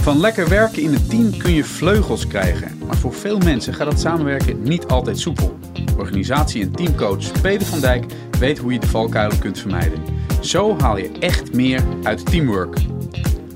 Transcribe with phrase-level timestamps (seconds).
[0.00, 2.78] Van lekker werken in een team kun je vleugels krijgen.
[2.86, 5.58] Maar voor veel mensen gaat dat samenwerken niet altijd soepel.
[5.98, 8.04] Organisatie- en teamcoach Peter van Dijk
[8.38, 10.02] weet hoe je de valkuilen kunt vermijden.
[10.40, 12.76] Zo haal je echt meer uit teamwork.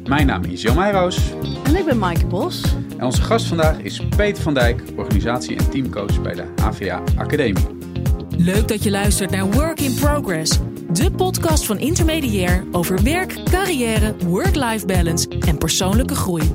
[0.06, 1.18] Mijn naam is Jan Meijroos.
[1.62, 2.62] En ik ben Maaike Bos.
[2.98, 7.66] En onze gast vandaag is Peter van Dijk, organisatie- en teamcoach bij de HVA Academie.
[8.36, 10.58] Leuk dat je luistert naar Work in Progress.
[10.92, 16.54] De podcast van Intermediair over werk, carrière, work-life balance en persoonlijke groei.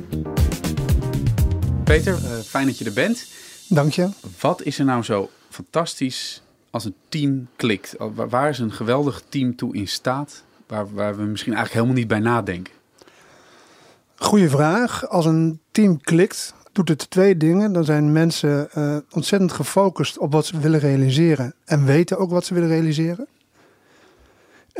[1.84, 3.26] Peter, eh, fijn dat je er bent.
[3.68, 4.08] Dank je.
[4.40, 7.94] Wat is er nou zo fantastisch als een team klikt?
[8.14, 10.42] Waar- Waar is een geweldig team toe in staat?
[10.66, 12.72] Waar, waar we misschien eigenlijk helemaal niet bij nadenken.
[14.16, 15.08] Goeie vraag.
[15.08, 17.72] Als een team klikt, doet het twee dingen.
[17.72, 21.54] Dan zijn mensen eh, ontzettend gefocust op wat ze willen realiseren.
[21.64, 23.26] En weten ook wat ze willen realiseren.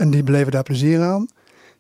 [0.01, 1.29] En die beleven daar plezier aan.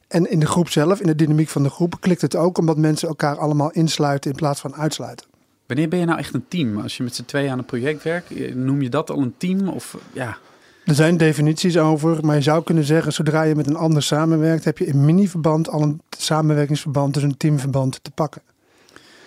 [0.08, 2.76] En in de groep zelf, in de dynamiek van de groep, klikt het ook omdat
[2.76, 5.26] mensen elkaar allemaal insluiten in plaats van uitsluiten.
[5.66, 6.78] Wanneer ben je nou echt een team?
[6.78, 9.68] Als je met z'n tweeën aan een project werkt, noem je dat al een team?
[9.68, 10.38] Of ja,
[10.84, 14.64] Er zijn definities over, maar je zou kunnen zeggen, zodra je met een ander samenwerkt,
[14.64, 18.42] heb je in mini-verband al een samenwerkingsverband, dus een teamverband te pakken.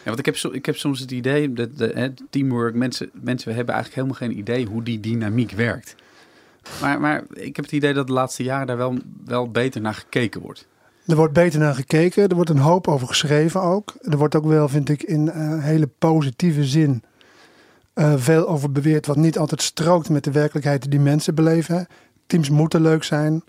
[0.04, 3.56] Ja, want ik heb, ik heb soms het idee dat de, hè, teamwork, mensen, mensen
[3.56, 5.96] hebben eigenlijk helemaal geen idee hoe die dynamiek werkt.
[6.82, 9.94] Maar, maar ik heb het idee dat de laatste jaren daar wel, wel beter naar
[9.94, 10.68] gekeken wordt.
[11.08, 12.28] Er wordt beter naar gekeken.
[12.28, 13.94] Er wordt een hoop over geschreven ook.
[14.02, 17.04] Er wordt ook wel, vind ik, in eh, hele positieve zin
[17.94, 19.06] eh, veel over beweerd.
[19.06, 21.88] Wat niet altijd strookt met de werkelijkheid die mensen beleven.
[22.28, 23.44] Teams moeten leuk zijn.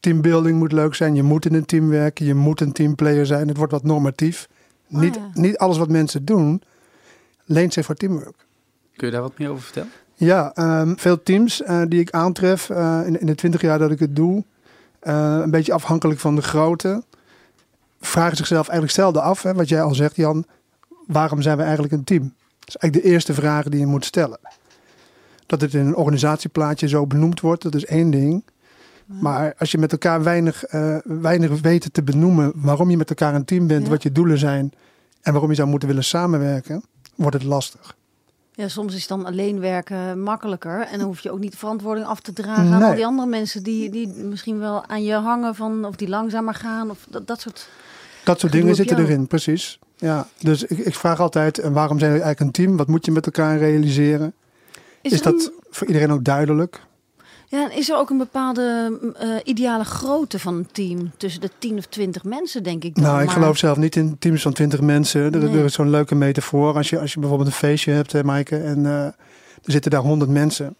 [0.00, 1.14] Teambuilding moet leuk zijn.
[1.14, 2.26] Je moet in een team werken.
[2.26, 3.48] Je moet een teamplayer zijn.
[3.48, 4.48] Het wordt wat normatief.
[4.92, 5.30] Oh, niet, ja.
[5.34, 6.62] niet alles wat mensen doen
[7.50, 8.46] leent zich voor teamwork.
[8.96, 9.90] Kun je daar wat meer over vertellen?
[10.20, 13.90] Ja, ehm, veel teams eh, die ik aantref eh, in, in de twintig jaar dat
[13.90, 14.44] ik het doe,
[14.98, 17.02] eh, een beetje afhankelijk van de grootte,
[18.00, 20.44] vragen zichzelf eigenlijk zelden af, hè, wat jij al zegt Jan,
[21.06, 22.22] waarom zijn we eigenlijk een team?
[22.58, 24.38] Dat is eigenlijk de eerste vraag die je moet stellen.
[25.46, 28.44] Dat het in een organisatieplaatje zo benoemd wordt, dat is één ding.
[29.06, 30.64] Maar als je met elkaar weinig,
[31.04, 33.90] weinig weet te benoemen waarom je met elkaar een team bent, Ja.
[33.90, 34.72] wat je doelen zijn
[35.22, 36.82] en waarom je zou moeten willen samenwerken,
[37.14, 37.98] wordt het lastig.
[38.60, 40.80] Ja, soms is dan alleen werken makkelijker.
[40.80, 43.28] En dan hoef je ook niet de verantwoording af te dragen aan al die andere
[43.28, 47.26] mensen die, die misschien wel aan je hangen van of die langzamer gaan of dat,
[47.26, 47.68] dat soort.
[48.24, 49.78] Dat soort dingen zitten erin, precies.
[49.96, 52.76] Ja, dus ik, ik vraag altijd, en waarom zijn we eigenlijk een team?
[52.76, 54.32] Wat moet je met elkaar realiseren?
[55.00, 56.80] Is, Is, dat een- voor iedereen ook duidelijk?
[57.50, 61.10] Ja, en is er ook een bepaalde eh, ideale grootte van een team?
[61.16, 62.94] Tussen de 10 of 20 mensen, denk ik.
[62.94, 63.04] Dan.
[63.04, 65.20] nou, ik Maar- geloof zelf niet in teams van 20 mensen.
[65.20, 65.58] Er, Nee.
[65.58, 66.74] er is zo'n leuke metafoor.
[66.74, 69.14] Als je, als je bijvoorbeeld een feestje hebt, hè, Maaike, en eh, er
[69.72, 70.74] zitten daar 100 mensen.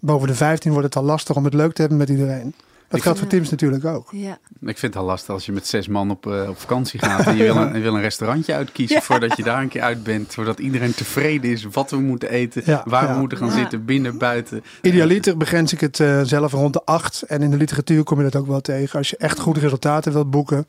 [0.00, 2.54] Boven de 15 wordt het al lastig om het leuk te hebben met iedereen.
[2.92, 4.08] Dat Ik- geldt voor teams natuurlijk ook.
[4.10, 4.38] Ja.
[4.60, 7.26] Ik vind het al lastig als je met zes man op, eh, op vakantie gaat
[7.26, 9.02] en je wil, een, je wil een restaurantje uitkiezen Ja.
[9.02, 10.32] voordat je daar een keer uit bent.
[10.32, 13.54] Zodat iedereen tevreden is wat we moeten eten, Ja, waar we moeten gaan Ja.
[13.54, 14.62] zitten, binnen, buiten.
[14.82, 17.22] Idealiter begrens ik het eh, zelf rond de 8.
[17.22, 18.98] En in de literatuur kom je dat ook wel tegen.
[18.98, 20.66] Als je echt goede resultaten wilt boeken,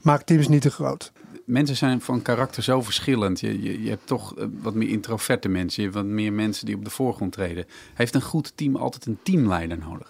[0.00, 1.12] maak teams niet te groot.
[1.44, 3.40] Mensen zijn van karakter zo verschillend.
[3.40, 5.82] Je, je, je hebt toch eh, wat meer introverte mensen.
[5.82, 7.64] Je hebt wat meer mensen die op de voorgrond treden.
[7.94, 10.08] Heeft een goed team altijd een teamleider nodig?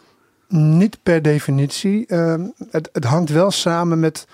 [0.52, 2.06] Niet per definitie.
[2.06, 4.26] Ehm, het, het hangt wel samen met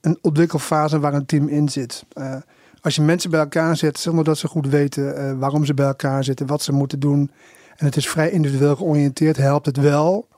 [0.00, 2.04] een ontwikkelfase waar een team in zit.
[2.12, 2.36] Eh,
[2.80, 5.86] als je mensen bij elkaar zet zonder dat ze goed weten eh, waarom ze bij
[5.86, 7.30] elkaar zitten, wat ze moeten doen.
[7.76, 10.28] En het is vrij individueel georiënteerd, helpt het wel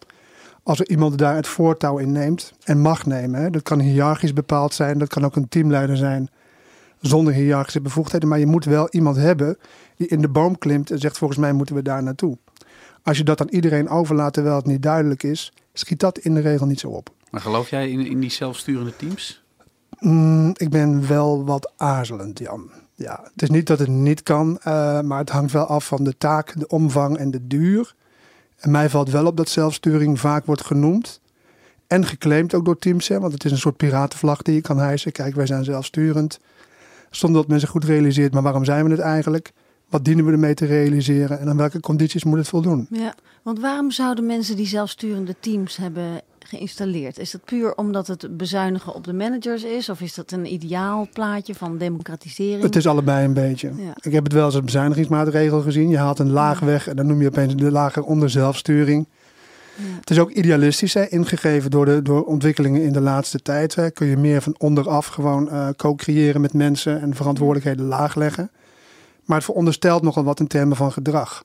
[0.62, 3.52] als er iemand daar het voortouw in neemt en mag nemen.
[3.52, 6.30] Dat kan hiërarchisch bepaald zijn, dat kan ook een teamleider zijn
[7.00, 8.28] zonder hiërarchische bevoegdheden.
[8.28, 9.58] Maar je moet wel iemand hebben
[9.96, 12.36] die in de boom klimt en zegt volgens mij moeten we daar naartoe.
[13.02, 16.40] Als je dat aan iedereen overlaat terwijl het niet duidelijk is, schiet dat in de
[16.40, 17.10] regel niet zo op.
[17.30, 19.42] Maar geloof jij in, in die zelfsturende teams?
[19.98, 22.70] Mm, ik ben wel wat aarzelend, Jan.
[22.94, 26.04] Ja, het is niet dat het niet kan, eh, maar het hangt wel af van
[26.04, 27.94] de taak, de omvang en de duur.
[28.58, 31.20] En mij valt wel op dat zelfsturing vaak wordt genoemd.
[31.86, 34.78] En geclaimd ook door teams, hè, want het is een soort piratenvlag die je kan
[34.78, 35.12] hijsen.
[35.12, 36.40] Kijk, wij zijn zelfsturend.
[37.10, 39.52] Zonder dat men zich goed realiseert, maar waarom zijn we het eigenlijk?
[39.92, 41.40] Wat dienen we ermee te realiseren?
[41.40, 42.86] En aan welke condities moet het voldoen?
[42.90, 47.18] ja, want waarom zouden mensen die zelfsturende teams hebben geïnstalleerd?
[47.18, 49.88] Is dat puur omdat het bezuinigen op de managers is?
[49.88, 52.62] Of is dat een ideaal plaatje van democratisering?
[52.62, 53.72] Het is allebei een beetje.
[53.76, 53.92] Ja.
[54.00, 55.88] Ik heb het wel als een bezuinigingsmaatregel gezien.
[55.88, 59.06] Je haalt een laag weg en dan noem je opeens de lager onder zelfsturing.
[59.76, 59.84] Ja.
[60.00, 63.74] Het is ook idealistisch, hè, ingegeven door, de, door ontwikkelingen in de laatste tijd.
[63.74, 63.90] Hè.
[63.90, 68.50] Kun je meer van onderaf gewoon eh, co-creëren met mensen en verantwoordelijkheden laag leggen.
[69.24, 71.44] Maar het veronderstelt nogal wat in termen van gedrag.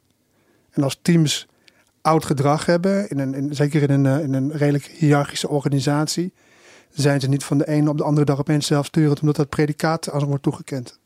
[0.71, 1.47] En als teams
[2.01, 6.33] oud gedrag hebben, in een, in, zeker in een, eh, in een redelijk hiërarchische organisatie,
[6.91, 10.11] zijn ze niet van de ene op de andere dag opeens zelfsturend, omdat dat predicaat
[10.11, 10.99] aan ze wordt toegekend.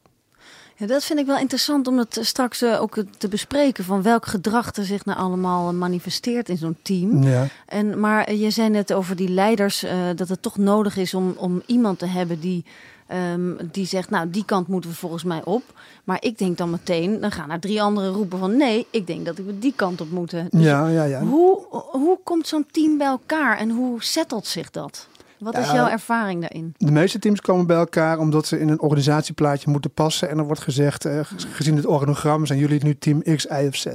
[0.81, 3.83] Ja, dat vind ik wel interessant om het straks eh, ook te bespreken.
[3.83, 7.23] Van welk gedrag er zich nou allemaal manifesteert in zo'n team.
[7.23, 7.47] Ja.
[7.65, 11.33] En, maar je zei net over die leiders, eh, dat het toch nodig is om,
[11.37, 12.65] om iemand te hebben die,
[13.11, 15.63] ehm, die zegt, nou die kant moeten we volgens mij op.
[16.03, 19.25] Maar ik denk dan meteen, dan gaan er drie anderen roepen van nee, ik denk
[19.25, 20.47] dat we die kant op moeten.
[20.49, 21.21] Dus ja, ja, ja.
[21.21, 25.07] Hoe, hoe komt zo'n team bij elkaar en hoe settelt zich dat?
[25.39, 26.73] Wat is Ja, jouw ervaring daarin?
[26.77, 30.29] De meeste teams komen bij elkaar omdat ze in een organisatieplaatje moeten passen.
[30.29, 31.19] En er wordt gezegd, eh,
[31.51, 33.85] gezien het organogram, zijn jullie nu team X, Y of Z.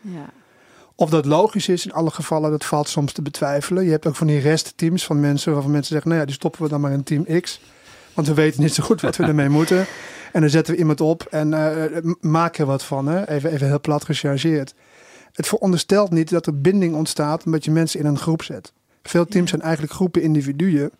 [0.00, 0.30] Ja.
[0.94, 3.84] Of dat logisch is in alle gevallen, dat valt soms te betwijfelen.
[3.84, 6.62] Je hebt ook van die restteams van mensen waarvan mensen zeggen, nou ja, die stoppen
[6.62, 7.60] we dan maar in team X.
[8.20, 9.86] Want we weten niet zo goed wat we ermee moeten.
[10.32, 13.06] En dan zetten we iemand op en eh, maken er wat van.
[13.06, 13.28] Hè?
[13.28, 14.74] Even, even heel plat gechargeerd.
[15.32, 18.72] Het veronderstelt niet dat er binding ontstaat omdat je mensen in een groep zet.
[19.02, 20.90] Veel teams zijn eigenlijk groepen individuen.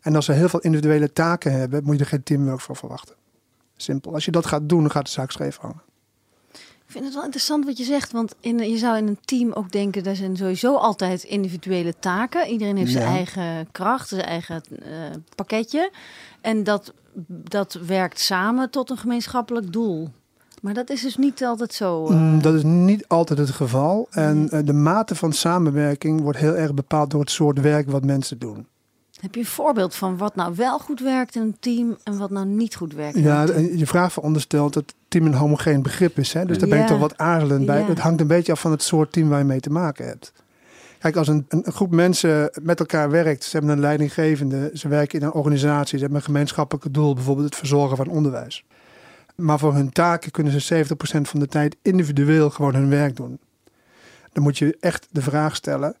[0.00, 3.14] En als ze heel veel individuele taken hebben, moet je er geen teamwork voor verwachten.
[3.76, 4.14] Simpel.
[4.14, 5.82] Als je dat gaat doen, dan gaat de zaak scheef hangen.
[6.88, 9.52] Ik vind het wel interessant wat je zegt, want in, je zou in een team
[9.52, 12.46] ook denken, daar zijn sowieso altijd individuele taken.
[12.48, 14.90] Iedereen heeft zijn eigen kracht, zijn eigen eh,
[15.34, 15.90] pakketje.
[16.40, 16.92] En dat,
[17.28, 20.08] dat werkt samen tot een gemeenschappelijk doel.
[20.62, 22.06] Maar dat is dus niet altijd zo.
[22.06, 24.06] eh, Mm, Dat is niet altijd het geval.
[24.10, 28.04] En eh, de mate van samenwerking wordt heel erg bepaald door het soort werk wat
[28.04, 28.66] mensen doen.
[29.20, 32.30] Heb je een voorbeeld van wat nou wel goed werkt in een team en wat
[32.30, 33.16] nou niet goed werkt?
[33.16, 33.42] in Ja,
[33.76, 36.32] je vraag veronderstelt dat team een homogeen begrip is.
[36.32, 36.44] Hè?
[36.44, 37.82] Dus daar ben ik toch wat aarzelend bij.
[37.82, 40.32] Het hangt een beetje af van het soort team waar je mee te maken hebt.
[40.98, 44.88] Kijk, als een, een een groep mensen met elkaar werkt, ze hebben een leidinggevende, ze
[44.88, 48.64] werken in een organisatie, ze hebben een gemeenschappelijk doel, bijvoorbeeld het verzorgen van onderwijs.
[49.34, 53.38] Maar voor hun taken kunnen ze 70% van de tijd individueel gewoon hun werk doen.
[54.32, 55.96] Dan moet je echt de vraag stellen.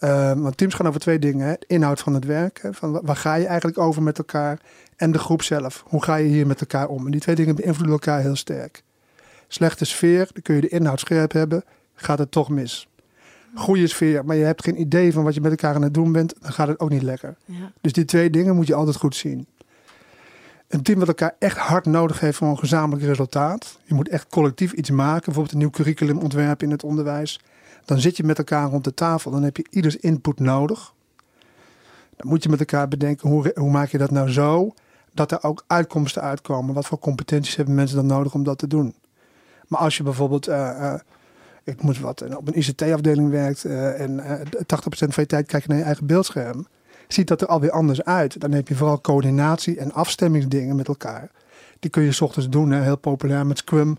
[0.00, 1.46] Eh, want teams gaan over twee dingen.
[1.46, 1.52] Hè?
[1.58, 2.58] De inhoud van het werk.
[2.62, 2.72] Hè?
[2.72, 4.58] Van wa- waar ga je eigenlijk over met elkaar?
[4.96, 5.84] En de groep zelf.
[5.86, 7.04] Hoe ga je hier met elkaar om?
[7.04, 8.82] En die twee dingen beïnvloeden elkaar heel sterk.
[9.48, 11.64] Slechte sfeer, dan kun je de inhoud scherp hebben.
[11.94, 12.88] Gaat het toch mis.
[13.54, 16.12] Goede sfeer, maar je hebt geen idee van wat je met elkaar aan het doen
[16.12, 16.34] bent.
[16.40, 17.36] Dan gaat het ook niet lekker.
[17.44, 17.72] Ja.
[17.80, 19.46] Dus die twee dingen moet je altijd goed zien.
[20.68, 23.78] Een team wat elkaar echt hard nodig heeft voor een gezamenlijk resultaat.
[23.84, 25.24] Je moet echt collectief iets maken.
[25.24, 27.40] Bijvoorbeeld een nieuw curriculum ontwerpen in het onderwijs.
[27.84, 29.30] Dan zit je met elkaar rond de tafel.
[29.30, 30.94] Dan heb je ieders input nodig.
[32.16, 34.74] Dan moet je met elkaar bedenken hoe, hoe maak je dat nou zo
[35.14, 36.74] dat er ook uitkomsten uitkomen.
[36.74, 38.94] Wat voor competenties hebben mensen dan nodig om dat te doen.
[39.68, 41.00] Maar als je bijvoorbeeld, eh, eh,
[41.64, 45.46] ik moet wat, en op een ICT-afdeling werkt eh, en eh 80% van je tijd
[45.46, 46.66] kijk je naar je eigen beeldscherm
[47.08, 48.40] ziet dat er alweer anders uit.
[48.40, 51.30] Dan heb je vooral coördinatie en afstemmingsdingen met elkaar.
[51.78, 53.96] Die kun je 's ochtends doen, heel populair met Scrum.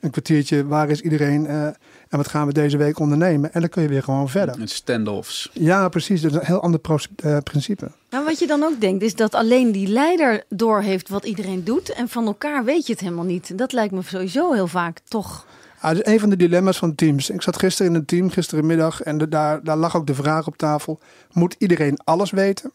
[0.00, 1.62] Een kwartiertje, waar is iedereen eh,
[2.08, 3.52] en wat gaan we deze week ondernemen?
[3.52, 4.60] En dan kun je weer gewoon verder.
[4.60, 5.50] En standoffs.
[5.52, 6.20] Ja, precies.
[6.20, 6.80] Dat is een heel ander
[7.16, 7.90] eh, principe.
[8.10, 11.92] Nou, wat je dan ook denkt, is dat alleen die leider doorheeft wat iedereen doet.
[11.92, 13.58] En van elkaar weet je het helemaal niet.
[13.58, 15.46] Dat lijkt me sowieso heel vaak toch.
[15.80, 17.30] Ah, dat is een van de dilemma's van teams.
[17.30, 20.46] Ik zat gisteren in een team, gisterenmiddag, en de- daar, daar lag ook de vraag
[20.46, 20.98] op tafel:
[21.32, 22.72] moet iedereen alles weten?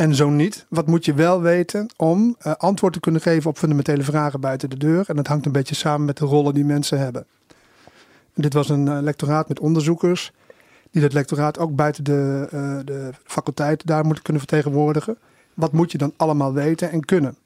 [0.00, 0.66] En zo niet.
[0.68, 4.70] Wat moet je wel weten om eh, antwoord te kunnen geven op fundamentele vragen buiten
[4.70, 5.04] de deur?
[5.08, 7.26] En dat hangt een beetje samen met de rollen die mensen hebben.
[8.34, 10.32] En dit was een eh, lectoraat met onderzoekers,
[10.90, 15.18] die dat lectoraat ook buiten de, eh, de faculteit daar moeten kunnen vertegenwoordigen.
[15.54, 17.36] Wat moet je dan allemaal weten en kunnen?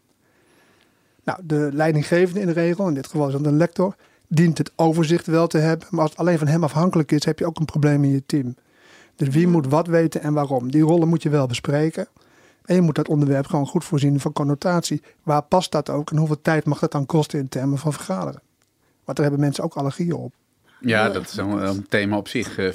[1.24, 3.96] Nou, de leidinggevende in de regel, in dit geval is dat een lector,
[4.26, 5.86] dient het overzicht wel te hebben.
[5.90, 8.22] Maar als het alleen van hem afhankelijk is, heb je ook een probleem in je
[8.26, 8.54] team.
[9.16, 10.70] Dus wie moet wat weten en waarom?
[10.70, 12.06] Die rollen moet je wel bespreken.
[12.64, 15.02] En je moet dat onderwerp gewoon goed voorzien van connotatie.
[15.22, 18.42] Waar past dat ook en hoeveel tijd mag dat dan kosten in termen van vergaderen?
[19.04, 20.32] Want daar hebben mensen ook allergieën op.
[20.80, 22.70] Ja, dat is een, een thema op zich, ja,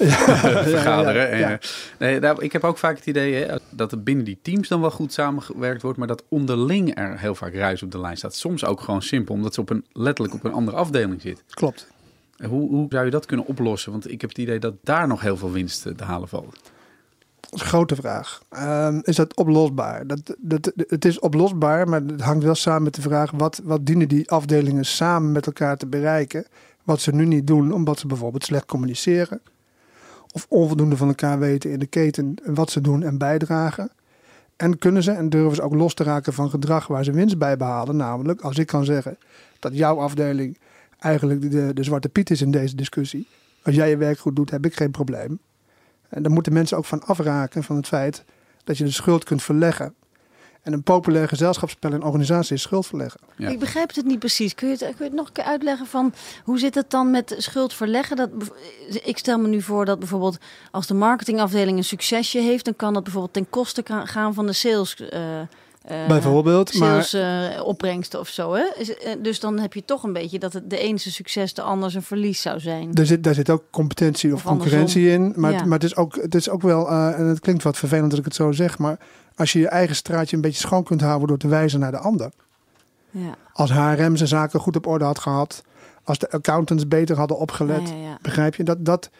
[0.62, 1.38] vergaderen.
[1.38, 1.58] ja, ja.
[1.98, 4.80] Nee, daar, ik heb ook vaak het idee hè, dat er binnen die teams dan
[4.80, 8.34] wel goed samengewerkt wordt, maar dat onderling er heel vaak ruis op de lijn staat.
[8.34, 11.44] Soms ook gewoon simpel, omdat ze op een, letterlijk op een andere afdeling zit.
[11.50, 11.86] Klopt.
[12.48, 13.92] Hoe, hoe zou je dat kunnen oplossen?
[13.92, 16.69] Want ik heb het idee dat daar nog heel veel winst eh, te halen valt.
[17.50, 18.42] Dat is een grote vraag.
[18.48, 20.06] Ehm, is dat oplosbaar?
[20.06, 23.30] Dat, dat, het is oplosbaar, maar het hangt wel samen met de vraag...
[23.30, 26.46] Wat, wat dienen die afdelingen samen met elkaar te bereiken...
[26.84, 29.40] wat ze nu niet doen, omdat ze bijvoorbeeld slecht communiceren...
[30.32, 33.90] of onvoldoende van elkaar weten in de keten wat ze doen en bijdragen...
[34.56, 37.38] En kunnen ze en durven ze ook los te raken van gedrag waar ze winst
[37.38, 37.96] bij behalen.
[37.96, 39.18] Namelijk, als ik kan zeggen
[39.58, 40.58] dat jouw afdeling
[40.98, 43.26] eigenlijk de, de zwarte piet is in deze discussie.
[43.62, 45.38] Als jij je werk goed doet, heb ik geen probleem.
[46.10, 48.24] En dan moeten mensen ook van afraken van het feit
[48.64, 49.94] dat je de schuld kunt verleggen.
[50.62, 53.20] En een populair gezelschapsspel in organisatie is schuld verleggen.
[53.36, 53.48] Ja.
[53.48, 54.54] Ik begrijp het niet precies.
[54.54, 56.14] Kun je het, kun je het nog een keer uitleggen van
[56.44, 58.16] hoe zit het dan met schuld verleggen?
[58.16, 58.30] Dat,
[59.04, 60.38] ik stel me nu voor dat bijvoorbeeld
[60.70, 64.52] als de marketingafdeling een succesje heeft, dan kan dat bijvoorbeeld ten koste gaan van de
[64.52, 64.96] sales.
[64.96, 65.40] eh,
[66.08, 68.52] Bijvoorbeeld, maar Sales eh, opbrengsten of zo.
[68.54, 68.62] Hè?
[68.62, 71.62] Eh, Dus dan heb je toch een beetje dat het de ene zijn succes, de
[71.62, 72.94] ander zijn verlies zou zijn.
[72.94, 74.78] er zit, daar zit ook competentie of, Of andersom.
[74.78, 75.32] concurrentie in.
[75.40, 75.64] Maar, Ja.
[75.64, 78.18] maar het, is ook, het is ook wel, eh, en het klinkt wat vervelend dat
[78.18, 78.98] ik het zo zeg, maar
[79.34, 81.98] als je je eigen straatje een beetje schoon kunt houden door te wijzen naar de
[81.98, 82.30] ander.
[83.10, 83.34] Ja.
[83.52, 85.62] Als HRM zijn zaken goed op orde had gehad,
[86.04, 88.18] als de accountants beter hadden opgelet, Ja, ja, ja.
[88.22, 88.62] begrijp je?
[88.64, 89.10] Dat, dat,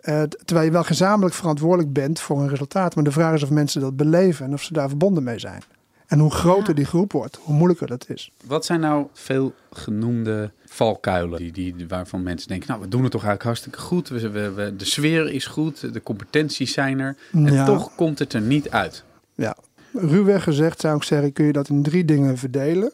[0.00, 2.94] eh, terwijl je wel gezamenlijk verantwoordelijk bent voor een resultaat.
[2.94, 5.62] Maar de vraag is of mensen dat beleven en of ze daar verbonden mee zijn.
[6.06, 6.74] En hoe groter Ja.
[6.74, 8.30] die groep wordt, hoe moeilijker dat is.
[8.44, 13.10] Wat zijn nou veel genoemde valkuilen die, die, waarvan mensen denken, nou we doen het
[13.12, 14.08] toch eigenlijk hartstikke goed.
[14.08, 17.16] We, we, we- de sfeer is goed, de competenties zijn er.
[17.32, 17.64] En Ja.
[17.64, 19.04] toch komt het er niet uit.
[19.34, 19.56] Ja,
[19.92, 22.92] ruwweg gezegd zou ik zeggen, kun je dat in drie dingen verdelen.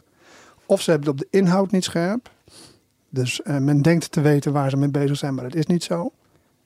[0.67, 2.31] Of ze hebben het op de inhoud niet scherp.
[3.09, 5.83] Dus eh, men denkt te weten waar ze mee bezig zijn, maar dat is niet
[5.85, 6.11] zo.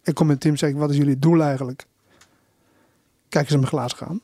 [0.02, 1.86] Ik kom in het team en zeg wat is jullie doel eigenlijk?
[3.28, 4.20] Kijk eens in mijn glaas gaan.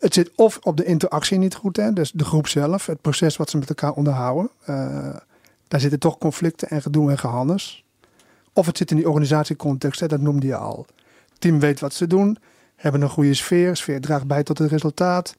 [0.00, 1.92] Het zit of op de interactie niet goed, hè?
[1.92, 4.50] dus de groep zelf, het proces wat ze met elkaar onderhouden.
[4.64, 5.16] Eh,
[5.68, 7.84] daar zitten toch conflicten en gedoe en gehannes.
[8.52, 10.86] Of het zit in die organisatiecontext, dat noemde je al.
[11.38, 12.38] Team weet wat ze doen,
[12.76, 13.76] hebben een goede sfeer.
[13.76, 15.36] Sfeer draagt bij tot het resultaat.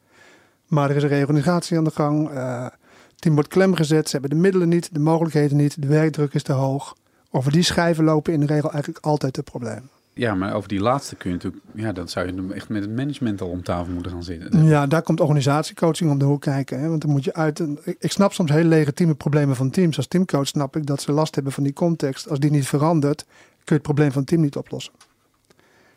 [0.68, 2.30] Maar er is een reorganisatie aan de gang.
[2.34, 2.74] Het
[3.16, 4.06] team wordt klem gezet.
[4.06, 5.82] Ze hebben de middelen niet, de mogelijkheden niet.
[5.82, 6.96] De werkdruk is te hoog.
[7.32, 9.90] Over die schijven lopen in de regel eigenlijk altijd de problemen.
[10.14, 12.96] Ja, maar over die laatste kun je natuurlijk, ja, dan zou je echt met het
[12.96, 14.66] management al om tafel moeten gaan zitten.
[14.66, 16.80] Ja, daar komt organisatiecoaching om de hoek kijken.
[16.80, 16.88] Hè?
[16.88, 17.60] Want dan moet je uit.
[17.60, 19.98] Ik ik snap soms heel legitieme problemen van teams.
[19.98, 22.30] Als teamcoach snap ik dat ze last hebben van die context.
[22.30, 24.94] Als die niet verandert, kun je het probleem van het team niet oplossen.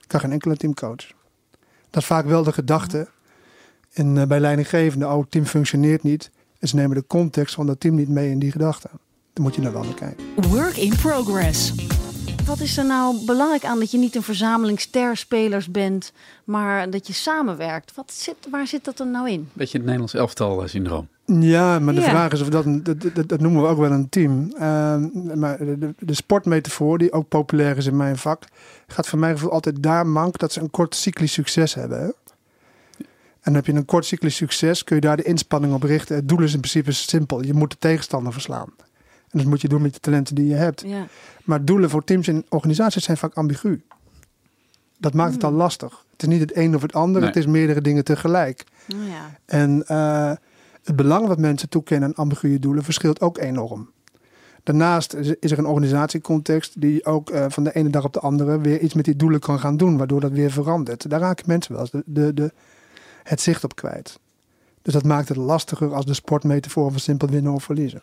[0.06, 1.12] Kan geen enkele teamcoach.
[1.90, 3.08] Dat is vaak wel de gedachte.
[3.92, 6.30] En eh, bij leidinggevende, oh, het team functioneert niet.
[6.58, 8.88] En ze nemen de context van dat team niet mee in die gedachte.
[9.32, 10.24] Dan moet je naar wel naar kijken.
[10.48, 11.74] Work in progress.
[12.46, 16.12] Wat is er nou belangrijk aan dat je niet een verzameling sterspelers bent,
[16.44, 17.94] maar dat je samenwerkt?
[17.94, 19.48] Wat zit, waar zit dat er nou in?
[19.52, 21.08] Beetje het Nederlands elftal eh, syndroom.
[21.26, 22.08] Ja, maar de Ja.
[22.08, 24.52] vraag is of dat, een- dat, dat, dat noemen we ook wel een team.
[24.58, 28.42] Ehm, maar de, de, de sportmetafoor, die ook populair is in mijn vak,
[28.86, 31.98] gaat voor mijn gevoel altijd daar mank dat ze een kort cyclisch succes hebben.
[32.00, 32.04] Hè?
[32.06, 36.16] En dan heb je een kort cyclisch succes, kun je daar de inspanning op richten.
[36.16, 37.42] Het doel is in principe simpel.
[37.44, 38.68] Je moet de tegenstander verslaan.
[39.34, 40.82] En dat moet je doen met de talenten die je hebt.
[40.86, 41.06] Ja.
[41.44, 43.82] Maar doelen voor teams en organisaties zijn vaak ambigu.
[44.98, 46.04] Dat maakt het al lastig.
[46.12, 47.30] Het is niet het een of het ander, Nee.
[47.30, 48.64] het is meerdere dingen tegelijk.
[48.86, 49.38] Nou ja.
[49.44, 50.32] En eh,
[50.82, 53.90] het belang wat mensen toekennen aan ambiguë doelen verschilt ook enorm.
[54.62, 58.60] Daarnaast is er een organisatiecontext die ook eh, van de ene dag op de andere
[58.60, 61.10] weer iets met die doelen kan gaan doen, waardoor dat weer verandert.
[61.10, 62.52] Daar raken mensen wel eens de, de, de,
[63.22, 64.18] het zicht op kwijt.
[64.82, 68.02] Dus dat maakt het lastiger als de sportmetafoor van simpel winnen of verliezen.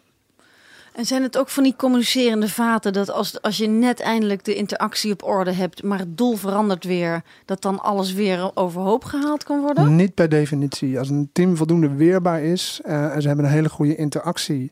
[0.91, 4.55] En zijn het ook van die communicerende vaten dat als, als je net eindelijk de
[4.55, 9.43] interactie op orde hebt, maar het doel verandert weer, dat dan alles weer overhoop gehaald
[9.43, 9.95] kan worden?
[9.95, 10.99] Niet per definitie.
[10.99, 14.71] Als een team voldoende weerbaar is eh, en ze hebben een hele goede interactie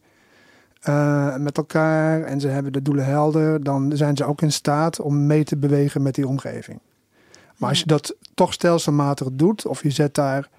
[0.80, 5.00] eh, met elkaar en ze hebben de doelen helder, dan zijn ze ook in staat
[5.00, 6.80] om mee te bewegen met die omgeving.
[7.58, 10.50] Maar als je dat toch stelselmatig doet, of je zet daar,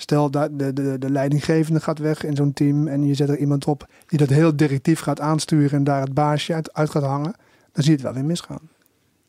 [0.00, 3.38] stel dat de, de, de leidinggevende gaat weg in zo'n team en je zet er
[3.38, 7.02] iemand op die dat heel directief gaat aansturen en daar het baasje uit, uit gaat
[7.02, 7.34] hangen,
[7.72, 8.68] dan zie je het wel weer misgaan.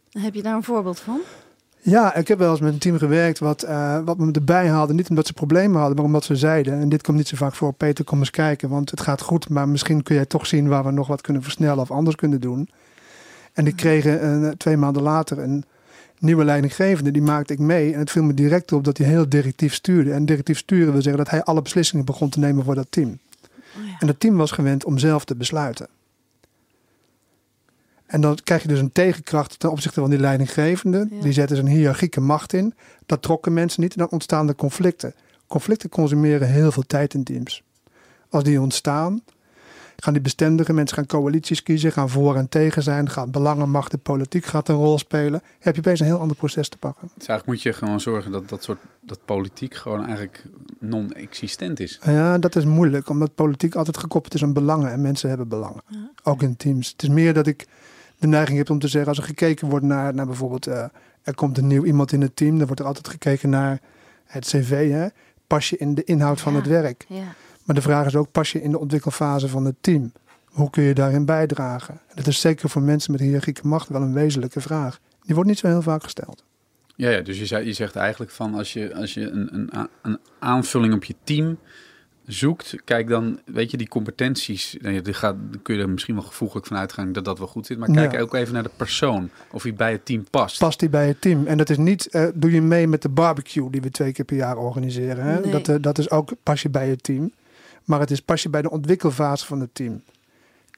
[0.09, 1.19] Heb je daar een voorbeeld van?
[1.81, 4.93] Ja, ik heb wel eens met een team gewerkt wat, eh, wat me erbij haalde.
[4.93, 6.79] Niet omdat ze problemen hadden, maar omdat ze zeiden.
[6.79, 7.73] En dit komt niet zo vaak voor.
[7.73, 9.49] Peter, kom eens kijken, want het gaat goed.
[9.49, 12.41] Maar misschien kun jij toch zien waar we nog wat kunnen versnellen of anders kunnen
[12.41, 12.69] doen.
[13.53, 15.63] En die kregen eh, twee maanden later een
[16.21, 17.11] nieuwe leidinggevende.
[17.11, 17.93] Die maakte ik mee.
[17.93, 20.11] En het viel me direct op dat hij heel directief stuurde.
[20.11, 23.19] En directief sturen wil zeggen dat hij alle beslissingen begon te nemen voor dat team.
[23.77, 23.95] Oh ja.
[23.99, 25.87] En dat team was gewend om zelf te besluiten.
[28.05, 31.07] En dan krijg je dus een tegenkracht ten opzichte van die leidinggevende.
[31.11, 31.21] Ja.
[31.21, 32.73] Die zetten dus een hiërarchieke macht in.
[33.05, 35.13] Dat trokken mensen niet en dan ontstaan er conflicten.
[35.47, 37.63] Conflicten consumeren heel veel tijd in teams.
[38.29, 39.21] Als die ontstaan,
[40.03, 40.75] gaan die bestendigen.
[40.75, 43.09] Mensen gaan coalities kiezen, gaan voor en tegen zijn.
[43.09, 45.41] Gaat belangenmacht, de politiek gaat een rol spelen.
[45.59, 47.09] heb je opeens een heel ander proces te pakken.
[47.17, 50.43] Dus eigenlijk moet je gewoon zorgen dat dat soort dat politiek gewoon eigenlijk
[50.79, 51.99] non-existent is.
[52.05, 55.81] Ja, dat is moeilijk, omdat politiek altijd gekoppeld is aan belangen en mensen hebben belangen.
[56.23, 56.91] Ook in teams.
[56.91, 57.67] Het is meer dat ik
[58.17, 60.83] de neiging heb om te zeggen, als er gekeken wordt naar, naar bijvoorbeeld, eh,
[61.23, 63.79] er komt een nieuw iemand in het team, dan wordt er altijd gekeken naar
[64.25, 64.91] het cv.
[64.91, 65.07] Hè?
[65.47, 66.59] Pas je in de inhoud van Ja.
[66.59, 67.05] het werk?
[67.07, 67.23] Ja.
[67.69, 70.11] Maar de vraag is ook, pas je in de ontwikkelfase van het team?
[70.45, 72.01] Hoe kun je daarin bijdragen?
[72.15, 74.99] Dat is zeker voor mensen met hiërarchieke macht wel een wezenlijke vraag.
[75.21, 76.43] Die wordt niet zo heel vaak gesteld.
[76.95, 79.89] Ja, ja dus je, zei, je zegt eigenlijk van als je, als je een, een,
[80.01, 81.57] een aanvulling op je team
[82.25, 85.89] zoekt, kijk dan, weet je, die competenties, nou ja, die gaat, dan kun je er
[85.89, 88.19] misschien wel gevoeglijk van uitgaan dat dat wel goed zit, maar kijk Ja.
[88.19, 90.59] ook even naar de persoon, of hij bij het team past.
[90.59, 91.45] Past die bij het team?
[91.45, 94.25] En dat is niet, eh, doe je mee met de barbecue die we twee keer
[94.25, 95.23] per jaar organiseren.
[95.23, 95.39] Hè?
[95.39, 95.51] Nee.
[95.51, 97.31] Dat, eh, dat is ook pas je bij het team.
[97.85, 100.01] Maar het is pas je bij de ontwikkelfase van het team.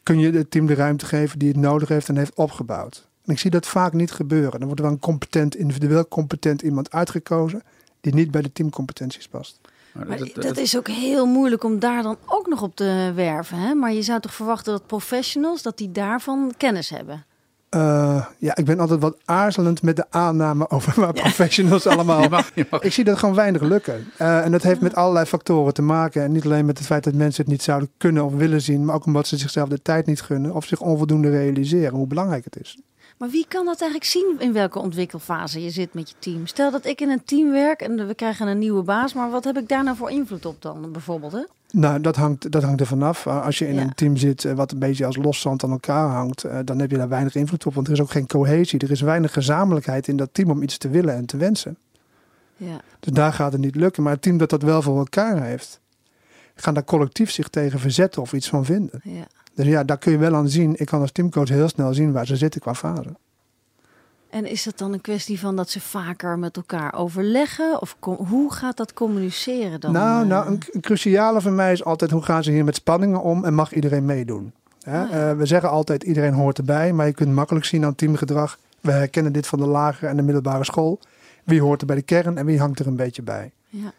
[0.03, 3.07] Kun je het team de ruimte geven die het nodig heeft en heeft opgebouwd.
[3.25, 4.51] En ik zie dat vaak niet gebeuren.
[4.51, 7.63] Dan wordt er wel een competent, individueel competent iemand uitgekozen
[8.01, 9.59] die niet bij de teamcompetenties past.
[9.93, 12.75] Maar Maar dat- dat, dat- is ook heel moeilijk om daar dan ook nog op
[12.75, 13.57] te werven.
[13.57, 13.73] Hè?
[13.73, 17.25] Maar je zou toch verwachten dat professionals, dat die daarvan kennis hebben.
[17.71, 22.29] Eh, ja, ik ben altijd wat aarzelend met de aanname over waar professionals allemaal Je
[22.29, 24.07] mag, je mag- Ik zie dat gewoon weinig lukken.
[24.17, 26.23] Eh, en dat heeft met allerlei factoren te maken.
[26.23, 28.85] En niet alleen met het feit dat mensen het niet zouden kunnen of willen zien,
[28.85, 32.43] maar ook omdat ze zichzelf de tijd niet gunnen of zich onvoldoende realiseren hoe belangrijk
[32.43, 32.77] het is.
[33.17, 36.47] Maar wie kan dat eigenlijk zien in welke ontwikkelfase je zit met je team?
[36.47, 39.43] Stel dat ik in een team werk en we krijgen een nieuwe baas, maar wat
[39.43, 41.31] heb ik daar nou voor invloed op dan bijvoorbeeld?
[41.31, 41.43] Hè?
[41.71, 43.27] Nou, dat hangt, dat hangt er vanaf.
[43.27, 43.81] Als je in Ja.
[43.81, 46.91] een team zit eh, wat een beetje als loszand aan elkaar hangt, eh, dan heb
[46.91, 47.73] je daar weinig invloed op.
[47.73, 48.79] Want er is ook geen cohesie.
[48.79, 51.77] Er is weinig gezamenlijkheid in dat team om iets te willen en te wensen.
[52.57, 52.81] Ja.
[52.99, 54.03] Dus daar gaat het niet lukken.
[54.03, 55.79] Maar het team dat dat wel voor elkaar heeft,
[56.55, 58.99] gaan daar collectief zich tegen verzetten of iets van vinden.
[59.03, 59.27] Ja.
[59.53, 60.75] Dus ja, daar kun je wel aan zien.
[60.79, 63.15] Ik kan als teamcoach heel snel zien waar ze zitten qua fase.
[64.31, 67.81] En is dat dan een kwestie van dat ze vaker met elkaar overleggen?
[67.81, 69.91] Of hoe gaat dat communiceren dan?
[69.91, 70.29] nou, eh?
[70.29, 73.45] nou een, een cruciale voor mij is altijd hoe gaan ze hier met spanningen om
[73.45, 74.53] en mag iedereen meedoen?
[74.81, 75.01] Hè?
[75.01, 75.29] Ah, ja.
[75.29, 78.57] Eh, we zeggen altijd iedereen hoort erbij, maar je kunt makkelijk zien aan teamgedrag.
[78.81, 80.99] We herkennen dit van de lagere en de middelbare school.
[81.43, 83.51] Wie hoort er bij de kern en wie hangt er een beetje bij?
[83.69, 83.91] Ja.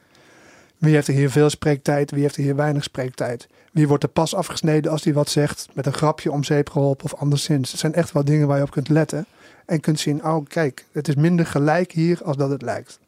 [0.78, 3.48] Wie heeft er hier veel spreektijd, wie heeft er hier weinig spreektijd?
[3.72, 7.04] Wie wordt er pas afgesneden als hij wat zegt, met een grapje om zeep geholpen
[7.04, 7.70] of anderszins?
[7.70, 9.26] Het zijn echt wel dingen waar je op kunt letten
[9.72, 13.00] en kunt zien, oh kijk, het is minder gelijk hier als dat het lijkt.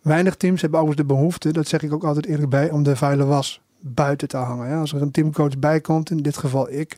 [0.00, 2.96] Weinig teams hebben overigens de behoefte, dat zeg ik ook altijd eerlijk bij, om de
[2.96, 4.68] vuile was buiten te hangen.
[4.68, 6.96] Ja, als er een teamcoach bij komt, in dit geval ik.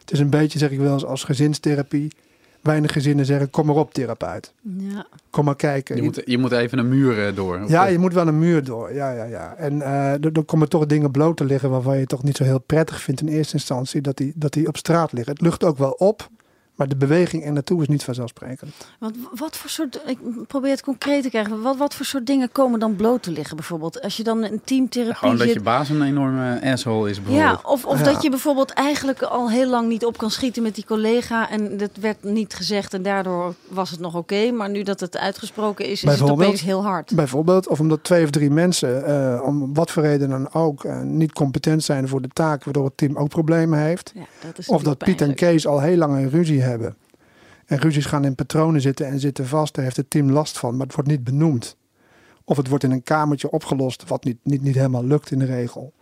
[0.00, 2.12] Het is een beetje, zeg ik wel eens, als gezinstherapie.
[2.60, 4.52] Weinig gezinnen zeggen, kom maar op therapeut.
[4.78, 5.06] Ja.
[5.30, 5.96] Kom maar kijken.
[5.96, 7.60] je, moet, je moet even een muur eh, door.
[7.68, 8.94] Ja, je moet wel een muur door.
[8.94, 9.54] Ja, ja, ja.
[9.54, 12.36] En eh er, er komen toch dingen bloot te liggen waarvan je het toch niet
[12.36, 15.32] zo heel prettig vindt in eerste instantie dat die, dat die op straat liggen.
[15.32, 16.28] Het lucht ook wel op,
[16.82, 18.72] maar de beweging er naartoe is niet vanzelfsprekend.
[18.98, 21.62] Want wat voor soort, ik probeer het concreet te krijgen.
[21.62, 24.02] Wat, wat voor soort dingen komen dan bloot te liggen bijvoorbeeld?
[24.02, 25.54] Als je dan een teamtherapie Gewoon dat zit.
[25.54, 27.64] je baas een enorme asshole is Ja, bijvoorbeeld.
[27.64, 28.04] of, of Ja.
[28.04, 31.50] dat je bijvoorbeeld eigenlijk al heel lang niet op kan schieten met die collega.
[31.50, 34.50] En dat werd niet gezegd en daardoor was het nog oké.
[34.50, 37.14] maar nu dat het uitgesproken is, is het opeens heel hard.
[37.14, 41.00] Bijvoorbeeld, of omdat twee of drie mensen, eh, om wat voor reden dan ook, eh,
[41.00, 44.12] niet competent zijn voor de taak, waardoor het team ook problemen heeft.
[44.14, 45.34] Ja, dat is Of dat Piet en.
[45.34, 46.71] Kees al heel lang een ruzie hebben.
[47.66, 49.74] En ruzies gaan in patronen zitten en zitten vast.
[49.74, 51.76] Daar heeft het team last van, maar het wordt niet benoemd.
[52.44, 55.44] Of het wordt in een kamertje opgelost, wat niet, niet, niet helemaal lukt in de
[55.44, 55.92] regel.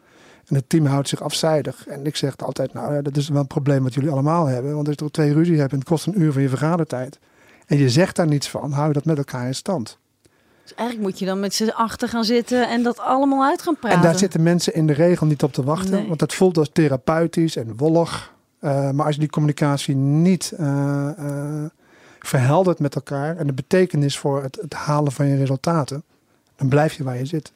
[0.46, 1.86] En het team houdt zich afzijdig.
[1.86, 4.74] En ik zeg altijd, nou ja, dat is wel een probleem wat jullie allemaal hebben.
[4.74, 7.18] Want als je er twee ruzie hebt en het kost een uur van je vergadertijd.
[7.66, 9.98] En je zegt daar niets van, hou je dat met elkaar in stand.
[10.62, 13.76] Dus eigenlijk moet je dan met z'n achter gaan zitten en dat allemaal uit gaan
[13.76, 13.98] praten.
[13.98, 15.92] En daar zitten mensen in de regel niet op te wachten.
[15.92, 16.06] Nee.
[16.06, 18.32] Want dat voelt als therapeutisch en wollig.
[18.60, 21.64] Eh, maar als je die communicatie niet eh,
[22.18, 26.02] verheldert met elkaar en de betekenis voor het, het halen van je resultaten,
[26.56, 27.52] dan blijf je waar je zit.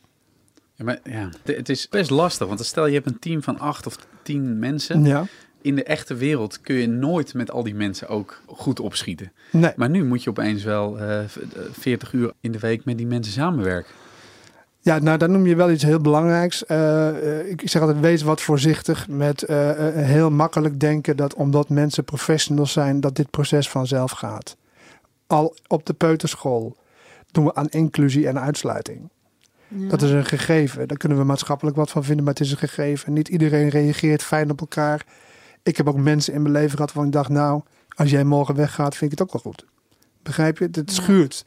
[0.75, 2.47] Ja, maar ja, het- is best lastig.
[2.47, 5.05] Want stel je hebt een team van acht of tien mensen.
[5.05, 5.25] Ja,
[5.63, 9.33] In de echte wereld kun je nooit met al die mensen ook goed opschieten.
[9.53, 9.73] nee.
[9.77, 12.97] Maar nu moet je opeens wel eh, v- eh, 40 uur in de week met
[12.99, 13.93] die mensen samenwerken.
[14.85, 16.67] Ja, nou, dan noem je wel iets heel belangrijks.
[16.67, 17.09] Eh,
[17.41, 22.05] eh, ik zeg altijd, wees wat voorzichtig met eh, heel makkelijk denken dat omdat mensen
[22.05, 24.57] professionals zijn, dat dit proces vanzelf gaat.
[25.27, 26.77] Al op de peuterschool
[27.31, 29.11] doen we aan inclusie en uitsluiting.
[29.69, 29.89] Ja.
[29.89, 30.89] Dat is een gegeven.
[30.89, 33.13] Daar kunnen we maatschappelijk wat van vinden, maar het is een gegeven.
[33.13, 35.07] Niet iedereen reageert fijn op elkaar.
[35.63, 38.55] Ik heb ook mensen in mijn leven gehad waarvan ik dacht, nou, als jij morgen
[38.55, 39.65] weggaat, vind ik het ook wel goed.
[40.23, 40.65] Begrijp je?
[40.65, 41.03] Het Ja.
[41.03, 41.45] schuurt.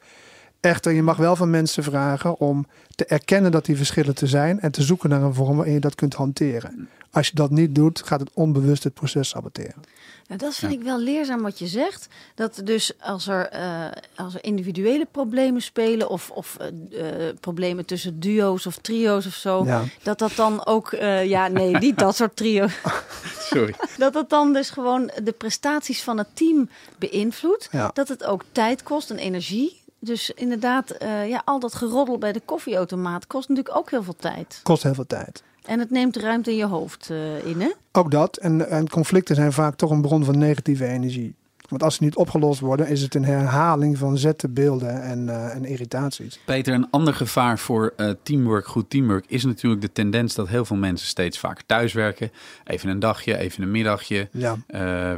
[0.60, 4.60] Echter, je mag wel van mensen vragen om te erkennen dat die verschillen te zijn
[4.60, 6.88] en te zoeken naar een vorm waarin je dat kunt hanteren.
[7.10, 9.82] Als je dat niet doet, gaat het onbewust het proces saboteren.
[10.26, 10.78] Nou, dat vind Ja.
[10.78, 12.08] ik wel leerzaam wat je zegt.
[12.34, 17.84] Dat dus als er, eh, als er individuele problemen spelen of, of eh, eh, problemen
[17.84, 19.84] tussen duo's of trio's of zo, Ja.
[20.02, 22.72] dat dat dan ook, eh, ja nee, niet dat soort trio's.
[23.50, 23.74] Sorry.
[23.98, 26.68] Dat het dan dus gewoon de prestaties van het team
[26.98, 27.68] beïnvloedt.
[27.72, 27.90] Ja.
[27.94, 29.77] Dat het ook tijd kost en energie.
[30.00, 34.16] Dus inderdaad, eh, ja, al dat geroddel bij de koffieautomaat kost natuurlijk ook heel veel
[34.16, 34.60] tijd.
[34.62, 35.42] Kost heel veel tijd.
[35.64, 37.70] En het neemt ruimte in je hoofd eh, in, hè?
[37.92, 38.36] Ook dat.
[38.36, 41.34] En, en conflicten zijn vaak toch een bron van negatieve energie.
[41.68, 45.54] Want als ze niet opgelost worden, is het een herhaling van zetten, beelden en, uh,
[45.54, 46.40] en irritaties.
[46.44, 50.64] Peter, een ander gevaar voor uh, teamwork, goed teamwork, is natuurlijk de tendens dat heel
[50.64, 52.30] veel mensen steeds vaker thuiswerken.
[52.64, 54.28] Even een dagje, even een middagje.
[54.32, 54.52] Ja.
[54.52, 54.58] Uh,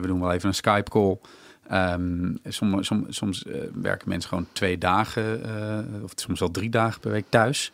[0.00, 1.18] we doen wel even een Skype call.
[2.48, 5.40] Som, soms werken mensen gewoon twee dagen,
[6.02, 7.72] of soms wel drie dagen per week thuis.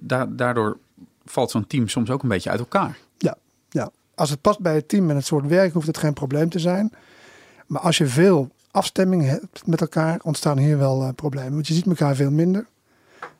[0.00, 0.78] Da daardoor
[1.24, 2.98] valt zo'n team soms ook een beetje uit elkaar.
[3.18, 3.36] Ja,
[3.70, 6.48] ja, als het past bij het team en het soort werk, hoeft het geen probleem
[6.48, 6.92] te zijn.
[7.66, 11.52] Maar als je veel afstemming hebt met elkaar, ontstaan hier wel uh, problemen.
[11.52, 12.66] Want je ziet elkaar veel minder.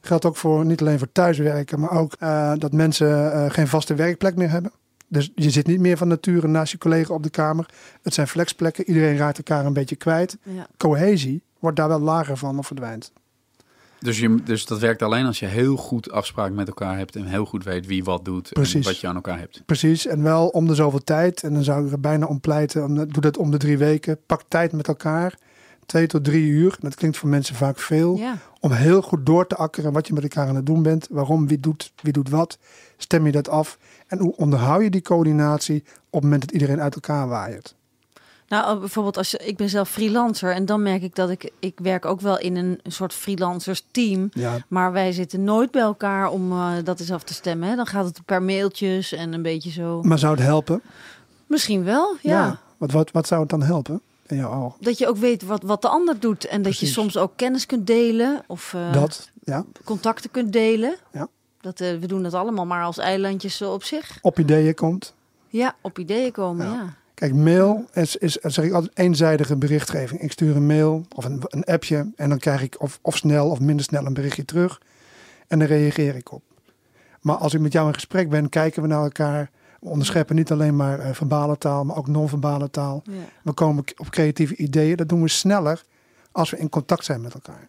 [0.00, 2.18] Geldt ook voor niet alleen voor thuiswerken, maar ook
[2.60, 4.72] dat mensen geen vaste werkplek meer hebben.
[5.12, 7.66] Dus je zit niet meer van nature naast je collega op de kamer.
[8.02, 8.86] Het zijn flexplekken.
[8.86, 10.36] Iedereen raakt elkaar een beetje kwijt.
[10.42, 10.66] Ja.
[10.76, 13.12] Cohesie wordt daar wel lager van of verdwijnt.
[13.98, 17.26] Dus, je, dus dat werkt alleen als je heel goed afspraak met elkaar hebt en
[17.26, 18.74] heel goed weet wie wat doet Precies.
[18.74, 19.62] en wat je aan elkaar hebt.
[19.66, 21.42] Precies, en wel om de zoveel tijd.
[21.42, 24.18] En dan zou ik er bijna om pleiten, om, doe dat om de drie weken.
[24.26, 25.38] Pak tijd met elkaar,
[25.86, 26.76] twee tot drie uur.
[26.80, 28.16] Dat klinkt voor mensen vaak veel.
[28.16, 28.38] Ja.
[28.60, 31.06] Om heel goed door te akkeren wat je met elkaar aan het doen bent.
[31.10, 32.58] Waarom, wie doet, wie doet wat.
[32.96, 33.78] Stem je dat af.
[34.12, 37.74] En hoe onderhoud je die coördinatie op het moment dat iedereen uit elkaar waait.
[38.48, 41.78] Nou, bijvoorbeeld als je, ik ben zelf freelancer en dan merk ik dat ik, ik
[41.82, 44.28] werk ook wel in een soort freelancers team.
[44.32, 47.68] Ja, Maar wij zitten nooit bij elkaar om uh, dat eens af te stemmen.
[47.68, 47.76] Hè.
[47.76, 50.02] Dan gaat het per mailtjes en een beetje zo.
[50.02, 50.82] maar zou het helpen?
[51.46, 52.60] Misschien wel, ja.
[52.76, 54.00] Wat, wat, wat zou het dan helpen?
[54.26, 54.78] In jouw ogen?
[54.80, 56.46] Dat je ook weet wat, wat de ander doet.
[56.46, 59.64] En dat je soms ook kennis kunt delen of uh, dat, ja.
[59.84, 60.96] contacten kunt delen.
[61.12, 61.28] Ja.
[61.62, 64.18] Dat, uh, we doen dat allemaal maar als eilandjes op zich.
[64.22, 65.14] Op ideeën komt.
[65.48, 66.72] Ja, op ideeën komen, Ja.
[66.72, 66.94] ja.
[67.14, 70.20] Kijk, mail is, is zeg ik altijd eenzijdige berichtgeving.
[70.20, 73.50] Ik stuur een mail of een, een appje en dan krijg ik of, of snel
[73.50, 74.80] of minder snel een berichtje terug.
[75.48, 76.42] En dan reageer ik op.
[77.20, 79.50] Maar als ik met jou in gesprek ben, kijken we naar elkaar.
[79.80, 83.02] We onderscheppen niet alleen maar uh, verbale taal, maar ook non-verbale taal.
[83.04, 83.12] ja.
[83.42, 84.96] We komen op creatieve ideeën.
[84.96, 85.84] Dat doen we sneller
[86.32, 87.68] als we in contact zijn met elkaar.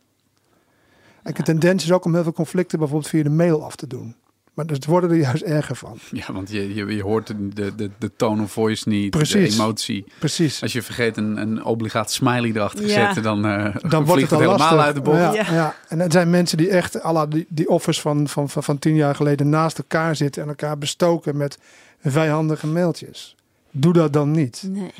[1.24, 3.88] Kijk, de tendens is ook om heel veel conflicten bijvoorbeeld via de mail af te
[3.88, 4.16] doen.
[4.54, 5.98] Maar dus het worden er juist erger van.
[6.12, 9.56] Ja, want je, je, je hoort de, de, de, tone of voice niet, Precies.
[9.56, 10.06] de emotie.
[10.20, 10.62] Precies.
[10.62, 12.94] Als je vergeet een, een obligaat smiley erachter te Ja.
[13.06, 14.80] zetten, dan, uh, dan wordt het al helemaal lastig.
[14.80, 15.18] uit de bocht.
[15.18, 15.54] Ja, Ja.
[15.54, 15.76] ja.
[15.88, 18.96] En er zijn mensen die echt alla die, die offers van, van, van, van tien
[18.96, 21.58] jaar geleden naast elkaar zitten en elkaar bestoken met
[22.02, 23.36] vijandige mailtjes.
[23.72, 24.64] Doe dat dan niet.
[24.68, 24.92] Nee.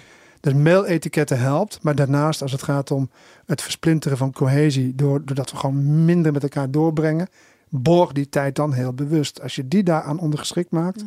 [0.44, 3.10] Dus mailetiketten helpt, maar daarnaast als het gaat om
[3.46, 7.28] het versplinteren van cohesie, door, doordat we gewoon minder met elkaar doorbrengen,
[7.70, 9.42] borg die tijd dan heel bewust.
[9.42, 11.06] Als je die daaraan ondergeschikt maakt, Ja.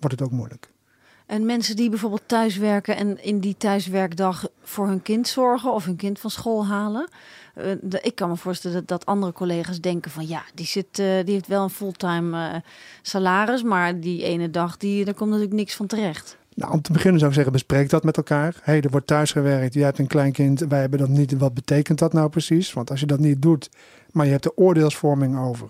[0.00, 0.70] wordt het ook moeilijk.
[1.26, 5.96] En mensen die bijvoorbeeld thuiswerken en in die thuiswerkdag voor hun kind zorgen of hun
[5.96, 7.08] kind van school halen.
[7.54, 10.98] Eh, de- ik kan me voorstellen dat, dat andere collega's denken van ja, die, zit,
[10.98, 12.60] eh, die heeft wel een fulltime eh,
[13.02, 16.36] salaris, maar die ene dag, die, daar komt natuurlijk niks van terecht.
[16.58, 18.54] Nou, om te beginnen zou ik zeggen, bespreek dat met elkaar.
[18.54, 21.38] Hé, hey, er wordt thuis gewerkt, jij hebt een kleinkind, wij hebben dat niet.
[21.38, 22.72] Wat betekent dat nou precies?
[22.72, 23.70] Want als je dat niet doet,
[24.12, 25.68] maar je hebt er oordeelsvorming over,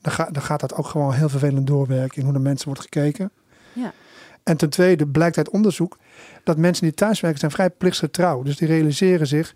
[0.00, 2.80] dan, ga, dan gaat dat ook gewoon heel vervelend doorwerken in hoe de mensen wordt
[2.80, 3.30] gekeken.
[3.72, 3.92] Ja.
[4.42, 5.98] En ten tweede blijkt uit onderzoek
[6.44, 8.42] dat mensen die thuiswerken zijn vrij plichtsgetrouw.
[8.42, 9.54] Dus die realiseren zich,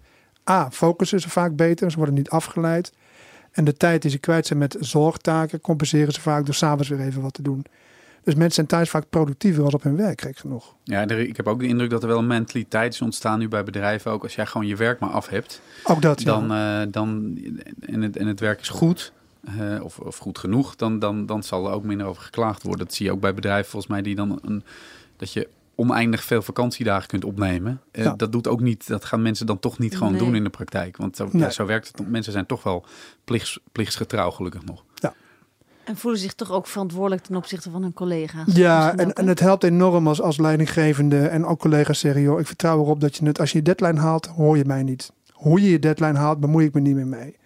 [0.50, 2.92] A, focussen ze vaak beter, ze worden niet afgeleid.
[3.52, 7.00] En de tijd die ze kwijt zijn met zorgtaken, compenseren ze vaak door s'avonds weer
[7.00, 7.64] even wat te doen.
[8.24, 10.74] Dus mensen zijn thuis vaak productiever als op hun werk, gek genoeg.
[10.85, 13.48] Ja, er- ik heb ook de indruk dat er wel een mentaliteit is ontstaan nu
[13.48, 14.11] bij bedrijven.
[14.11, 16.26] Ook als jij gewoon je werk maar af hebt, Ook dat, ja.
[16.26, 17.38] dan, eh, dan,
[17.81, 19.12] en, het, en het werk is goed,
[19.44, 22.87] eh, of, of goed genoeg, dan, dan, dan zal er ook minder over geklaagd worden.
[22.87, 24.62] Dat zie je ook bij bedrijven volgens mij die dan een,
[25.16, 27.81] dat je oneindig veel vakantiedagen kunt opnemen.
[27.90, 28.14] Eh, Ja.
[28.16, 30.20] Dat doet ook niet, dat gaan mensen dan toch niet gewoon Nee.
[30.22, 30.96] doen in de praktijk.
[30.96, 31.42] Want zo, Nee.
[31.42, 32.09] ja, zo werkt het.
[32.11, 32.85] Mensen zijn toch wel
[33.24, 34.85] plichts, plichtsgetrouw, gelukkig nog.
[35.88, 38.55] En voelen zich toch ook verantwoordelijk ten opzichte van hun collega's.
[38.55, 39.12] Ja, en, ook, hè?
[39.12, 43.01] en het helpt enorm als, als leidinggevende en ook collega's zeggen, joh, ik vertrouw erop
[43.01, 45.12] dat je het, als je je deadline haalt, hoor je mij niet.
[45.33, 47.37] Hoe je je deadline haalt, bemoei ik me niet meer mee.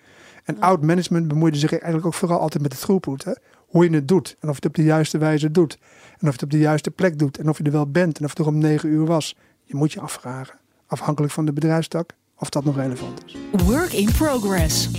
[0.45, 3.25] En oud management bemoeide zich eigenlijk ook vooral altijd met het throughput.
[3.25, 3.33] Hè?
[3.67, 5.79] Hoe je het doet en of je het op de juiste wijze doet.
[6.19, 8.19] En of je het op de juiste plek doet en of je er wel bent
[8.19, 9.37] en of het er om negen uur was.
[9.65, 13.37] Je moet je afvragen, afhankelijk van de bedrijfstak, of dat nog relevant is.
[13.65, 14.91] Work in progress.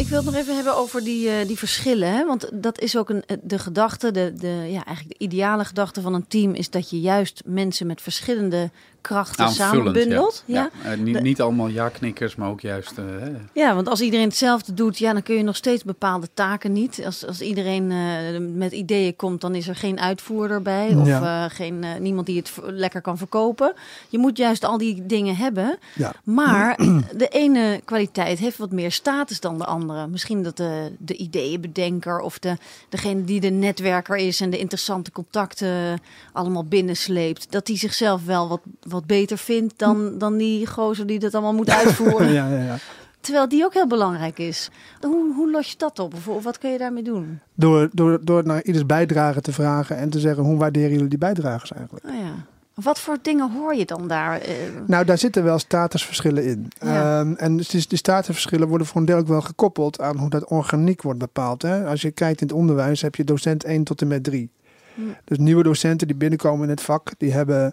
[0.00, 2.12] Ik wil het nog even hebben over die, eh, die verschillen.
[2.12, 2.26] Hè?
[2.26, 6.14] Want dat is ook een, de gedachte, de, de, ja, eigenlijk de ideale gedachte van
[6.14, 10.42] een team is dat je juist mensen met verschillende krachten samenbundelt.
[10.46, 10.54] Ja.
[10.60, 10.70] Ja.
[10.84, 10.90] Ja.
[10.92, 12.98] Eh, niet, niet allemaal ja-knikkers, maar ook juist...
[12.98, 13.30] eh, hè.
[13.52, 17.02] Ja, want als iedereen hetzelfde doet, ja, dan kun je nog steeds bepaalde taken niet.
[17.04, 20.94] Als, als iedereen eh, met ideeën komt, dan is er geen uitvoerder bij.
[20.94, 21.44] Of Ja.
[21.44, 23.72] eh, geen, eh, niemand die het lekker kan verkopen.
[24.08, 25.78] Je moet juist al die dingen hebben.
[25.94, 26.12] Ja.
[26.24, 26.76] Maar
[27.16, 29.78] de ene kwaliteit heeft wat meer status dan de andere.
[29.80, 30.06] andere.
[30.06, 32.56] Misschien dat de, de ideeënbedenker of de,
[32.88, 36.00] degene die de netwerker is en de interessante contacten
[36.32, 38.60] allemaal binnensleept, dat die zichzelf wel wat,
[38.90, 42.32] wat beter vindt dan, dan die gozer die dat allemaal moet uitvoeren.
[42.38, 42.76] ja, ja, ja.
[43.20, 44.70] Terwijl die ook heel belangrijk is.
[45.00, 46.14] Hoe, hoe los je dat op?
[46.14, 47.40] Of, of wat kun je daarmee doen?
[47.54, 51.18] Door, door, door naar ieders bijdrage te vragen en te zeggen hoe waarderen jullie die
[51.18, 52.04] bijdragers eigenlijk?
[52.04, 52.44] Oh ja.
[52.74, 54.40] Wat voor dingen hoor je dan daar?
[54.40, 54.54] Eh,
[54.86, 56.70] Nou, daar zitten wel statusverschillen in.
[56.80, 57.20] Ja.
[57.20, 60.44] Ehm, en dus die statusverschillen worden voor een deel ook wel gekoppeld aan hoe dat
[60.44, 61.62] organiek wordt bepaald.
[61.62, 61.86] Hè?
[61.86, 64.50] Als je kijkt in het onderwijs heb je docent 1 tot en met 3.
[64.94, 65.00] Hm.
[65.24, 67.72] Dus nieuwe docenten die binnenkomen in het vak, die hebben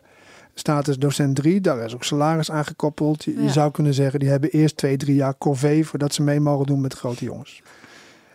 [0.59, 1.61] status docent 3.
[1.61, 3.23] Daar is ook salaris aan gekoppeld.
[3.23, 6.65] Je, zou kunnen zeggen, die hebben eerst twee, drie jaar corvée voordat ze mee mogen
[6.65, 7.61] doen met grote jongens.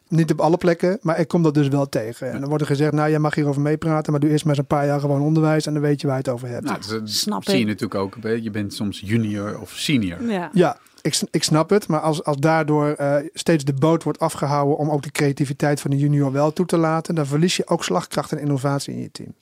[0.08, 2.32] Niet op alle plekken, maar ik kom dat dus wel tegen.
[2.32, 4.62] En dan wordt er gezegd, nou jij mag hierover meepraten, maar doe eerst maar eens
[4.62, 6.64] een paar jaar gewoon onderwijs en dan weet je waar je het over hebt.
[6.64, 7.66] Nou, dat Snap zie je ik.
[7.66, 8.16] natuurlijk ook.
[8.22, 10.22] Je bent soms junior of senior.
[10.30, 10.50] ja.
[10.52, 11.88] Ja, ik, ik snap het.
[11.88, 15.90] Maar als, als daardoor eh, steeds de boot wordt afgehouden om ook de creativiteit van
[15.90, 19.10] de junior wel toe te laten, dan verlies je ook slagkracht en innovatie in je
[19.10, 19.34] team.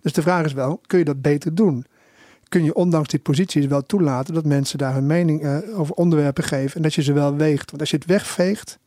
[0.00, 1.84] Dus de vraag is wel, kun je dat beter doen?
[2.48, 6.44] Kun je ondanks die posities wel toelaten dat mensen daar hun mening eh, over onderwerpen
[6.44, 7.70] geven en dat je ze wel weegt?
[7.70, 8.78] Want als je het wegveegt,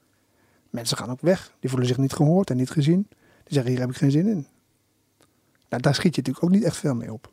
[0.70, 1.54] mensen gaan ook weg.
[1.60, 3.08] Die voelen zich niet gehoord en niet gezien.
[3.44, 4.48] Die zeggen, hier heb ik geen zin in.
[5.70, 7.32] Nou, daar schiet je natuurlijk ook niet echt veel mee op.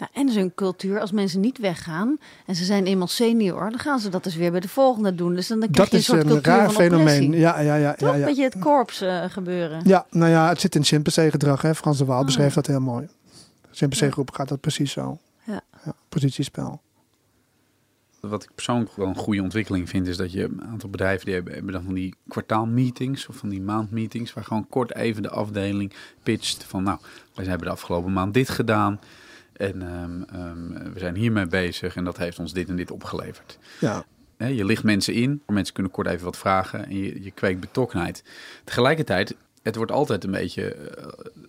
[0.00, 3.98] Nou, en zo'n cultuur, als mensen niet weggaan en ze zijn eenmaal senior, dan gaan
[4.00, 5.34] ze dat dus weer bij de volgende doen.
[5.34, 7.18] Dus dan krijg Dat je een is soort een cultuur raar van oppressie.
[7.18, 7.40] fenomeen.
[7.40, 7.94] Ja, ja, ja.
[7.94, 8.08] Toch?
[8.08, 8.26] ja, Een ja.
[8.26, 9.80] beetje het korps eh, gebeuren.
[9.84, 11.62] Ja, nou ja, het zit in chimpansee-gedrag.
[11.62, 11.74] hè.
[11.74, 12.24] Frans de Waal Ah.
[12.24, 13.08] beschreef dat heel mooi.
[13.72, 15.18] Chimpansee-groep gaat dat precies zo.
[15.44, 15.62] Ja.
[16.08, 16.80] positiespel.
[18.20, 21.34] Wat ik persoonlijk wel een goede ontwikkeling vind, is dat je een aantal bedrijven die
[21.34, 25.30] hebben, hebben dan van die kwartaalmeetings of van die maandmeetings, waar gewoon kort even de
[25.30, 26.98] afdeling pitcht van nou,
[27.34, 29.00] wij hebben de afgelopen maand dit gedaan
[29.60, 33.58] en ehm, ehm, we zijn hiermee bezig en dat heeft ons dit en dit opgeleverd.
[33.80, 34.04] Ja.
[34.36, 37.60] Hè, je ligt mensen in, mensen kunnen kort even wat vragen en je, je kweekt
[37.60, 38.24] betrokkenheid.
[38.64, 41.04] Tegelijkertijd, het wordt altijd een beetje eh,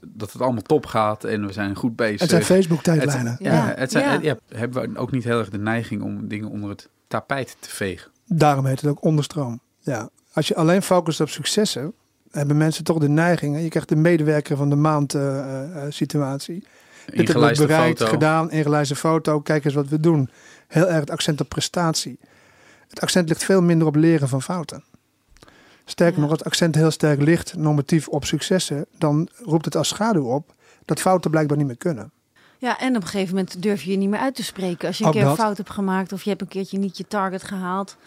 [0.07, 2.19] dat het allemaal top gaat en we zijn goed bezig.
[2.19, 3.31] Het zijn Facebook-tijdlijnen.
[3.31, 4.35] Het, ja, Ja, het zijn, ja.
[4.49, 7.69] ja, hebben we ook niet heel erg de neiging om dingen onder het tapijt te
[7.69, 8.11] vegen.
[8.25, 9.59] Daarom heet het ook onderstroom.
[9.79, 10.09] Ja.
[10.33, 11.93] Als je alleen focust op successen,
[12.31, 13.61] hebben mensen toch de neiging.
[13.61, 16.63] Je krijgt de medewerker van de maand eh, eh, eh, situatie.
[17.05, 18.11] Dit hebben we bereikt, foto.
[18.11, 19.39] gedaan, ingelijste foto.
[19.39, 20.29] Kijk eens wat we doen.
[20.67, 22.19] Heel erg het accent op prestatie.
[22.87, 24.83] Het accent ligt veel minder op leren van fouten.
[25.85, 26.21] Sterker Ja.
[26.21, 28.85] nog, het accent heel sterk ligt normatief op successen.
[28.97, 30.53] Dan roept het als schaduw op
[30.85, 32.11] dat fouten blijkbaar niet meer kunnen.
[32.57, 34.87] Ja, en op een gegeven moment durf je je niet meer uit te spreken.
[34.87, 35.37] Als je een Ook keer een dat.
[35.39, 37.97] fout hebt gemaakt of je hebt een keertje niet je target gehaald,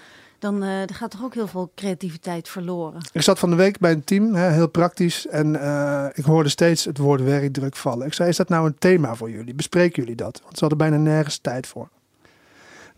[0.45, 3.01] dan eh, er gaat toch ook heel veel creativiteit verloren.
[3.13, 5.27] Ik zat van de week bij een team, hè, heel praktisch.
[5.27, 8.07] En eh, ik hoorde steeds het woord werkdruk vallen.
[8.07, 9.55] Ik zei, is dat nou een thema voor jullie?
[9.55, 10.41] Bespreken jullie dat?
[10.43, 11.89] Want ze hadden bijna nergens tijd voor.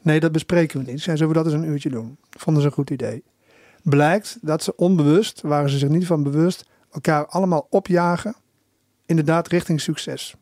[0.02, 1.00] Nee, dat bespreken we niet.
[1.00, 2.16] Zei, zullen we dat eens een uurtje doen?
[2.30, 3.22] Vonden ze een goed idee.
[3.82, 8.36] Blijkt dat ze onbewust, waren ze zich niet van bewust, elkaar allemaal opjagen.
[9.06, 10.34] Inderdaad, richting succes.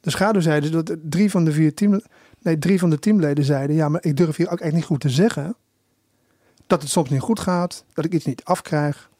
[0.00, 2.00] De schaduw zei dus dat drie van de vier team,
[2.46, 5.00] nee, drie van de teamleden zeiden: Ja, maar ik durf hier ook echt niet goed
[5.00, 5.56] te zeggen
[6.66, 9.10] dat het soms niet goed gaat, dat ik iets niet afkrijg.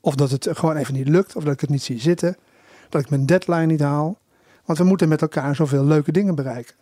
[0.00, 2.36] Of dat het gewoon even niet lukt, of dat ik het niet zie zitten.
[2.88, 4.18] Dat ik mijn deadline niet haal.
[4.64, 6.74] Want we moeten met elkaar zoveel leuke dingen bereiken.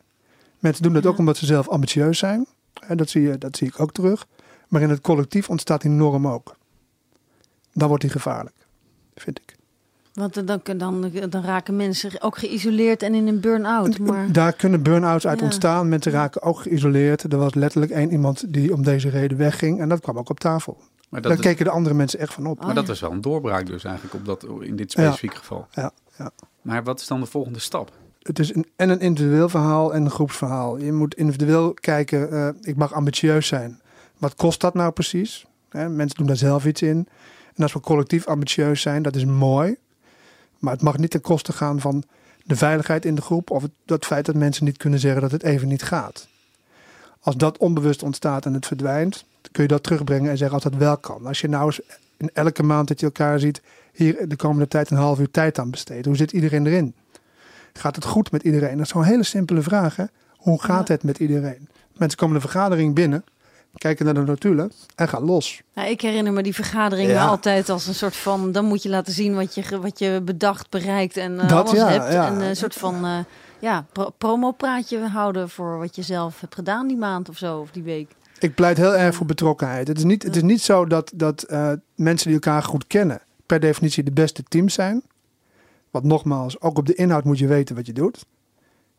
[0.58, 2.46] Mensen doen dat ook omdat ze zelf ambitieus zijn.
[2.80, 4.26] En dat zie, je, dat zie ik ook terug.
[4.68, 6.56] Maar in het collectief ontstaat die norm ook.
[7.72, 8.56] Dan wordt die gevaarlijk,
[9.14, 9.59] vind ik.
[10.20, 13.98] Want dan, dan, dan raken mensen ook geïsoleerd en in een burn-out.
[13.98, 15.44] Maar Daar kunnen burn-outs uit Ja.
[15.44, 15.88] ontstaan.
[15.88, 17.32] Mensen raken ook geïsoleerd.
[17.32, 19.80] Er was letterlijk één iemand die om deze reden wegging.
[19.80, 20.76] En dat kwam ook op tafel.
[21.08, 22.58] Maar Daar is, keken de andere mensen echt van op.
[22.58, 22.90] Oh, maar dat ja.
[22.90, 25.02] was wel een doorbraak dus eigenlijk op dat, in dit Ja.
[25.02, 25.66] specifieke geval.
[25.70, 26.30] Ja, ja.
[26.62, 27.92] Maar wat is dan de volgende stap?
[28.22, 30.76] het is een, en een individueel verhaal en een groepsverhaal.
[30.78, 33.80] Je moet individueel kijken, eh, ik mag ambitieus zijn.
[34.18, 35.46] Wat kost dat nou precies?
[35.68, 37.08] Hè, mensen doen daar zelf iets in.
[37.54, 39.76] En als we collectief ambitieus zijn, dat is mooi.
[40.60, 42.04] Maar het mag niet ten koste gaan van
[42.44, 43.50] de veiligheid in de groep...
[43.50, 46.28] of het, dat feit dat mensen niet kunnen zeggen dat het even niet gaat.
[47.20, 49.24] Als dat onbewust ontstaat en het verdwijnt...
[49.52, 51.26] kun je dat terugbrengen en zeggen als dat wel kan.
[51.26, 51.80] Als je nou eens
[52.16, 53.62] in elke maand dat je elkaar ziet...
[53.92, 56.06] hier de komende tijd een half uur tijd aan besteedt.
[56.06, 56.94] Hoe zit iedereen erin?
[57.72, 58.76] Gaat het goed met iedereen?
[58.76, 59.96] Dat is zo'n hele simpele vraag.
[59.96, 60.04] Hè?
[60.36, 61.68] Hoe gaat het met iedereen?
[61.96, 63.24] Mensen komen de vergadering binnen,
[63.74, 65.62] kijken naar de notulen en gaan los.
[65.74, 67.26] Nou, ik herinner me die vergaderingen Ja.
[67.26, 68.52] altijd als een soort van...
[68.52, 71.78] dan moet je laten zien wat je, wat je bedacht, bereikt en eh, Dat, alles
[71.80, 72.12] ja, hebt.
[72.12, 72.26] ja.
[72.26, 73.18] En een soort van eh
[73.60, 77.70] ja, pro promopraatje houden voor wat je zelf hebt gedaan die maand of zo, of
[77.70, 78.10] die week.
[78.38, 79.88] Ik pleit heel erg voor betrokkenheid.
[79.88, 83.20] Het is niet, het is niet zo dat, dat eh, mensen die elkaar goed kennen
[83.46, 85.02] per definitie de beste teams zijn.
[85.90, 88.24] Want nogmaals, ook op de inhoud moet je weten wat je doet.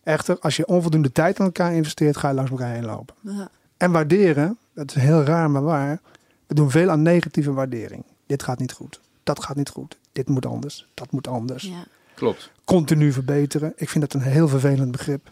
[0.03, 3.15] Echter, als je onvoldoende tijd aan elkaar investeert, ga je langs elkaar heen lopen.
[3.21, 3.49] Ja.
[3.77, 5.99] En waarderen Het is heel raar, maar waar.
[6.47, 8.03] We doen veel aan negatieve waardering.
[8.25, 8.99] Dit gaat niet goed.
[9.23, 9.97] Dat gaat niet goed.
[10.11, 10.87] Dit moet anders.
[10.93, 11.63] Dat moet anders.
[11.63, 11.85] Ja.
[12.13, 12.51] Klopt.
[12.65, 13.73] Continu verbeteren.
[13.75, 15.29] Ik vind dat een heel vervelend begrip.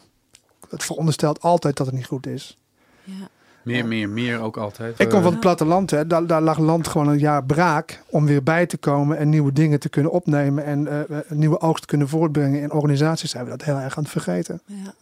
[0.70, 2.58] Het veronderstelt altijd dat het niet goed is.
[3.04, 3.30] Ja.
[3.62, 5.00] Meer, meer, meer ook altijd.
[5.00, 5.92] Ik kom van het platteland.
[5.92, 6.08] Hè.
[6.08, 9.54] Daar, daar lag land gewoon een jaar braak om weer bij te komen en nieuwe
[9.54, 12.62] dingen te kunnen opnemen en eh, eh, nieuwe oogst te kunnen voortbrengen.
[12.62, 14.62] In organisaties zijn we dat heel erg aan het vergeten.
[14.66, 14.94] Ja.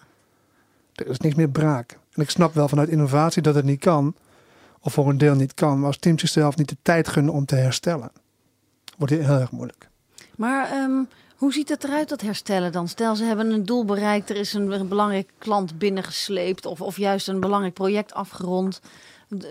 [0.96, 1.98] Er is niks meer braak.
[2.14, 4.16] En ik snap wel vanuit innovatie dat het niet kan,
[4.82, 7.46] of voor een deel niet kan, maar als teams zichzelf niet de tijd gunnen om
[7.46, 8.12] te herstellen,
[8.98, 9.90] wordt het heel erg moeilijk.
[10.36, 11.04] Maar ehm,
[11.38, 12.88] hoe ziet het eruit, dat herstellen dan?
[12.88, 17.28] Stel, ze hebben een doel bereikt, er is een, belangrijke klant binnengesleept of, of juist
[17.28, 18.82] een belangrijk project afgerond.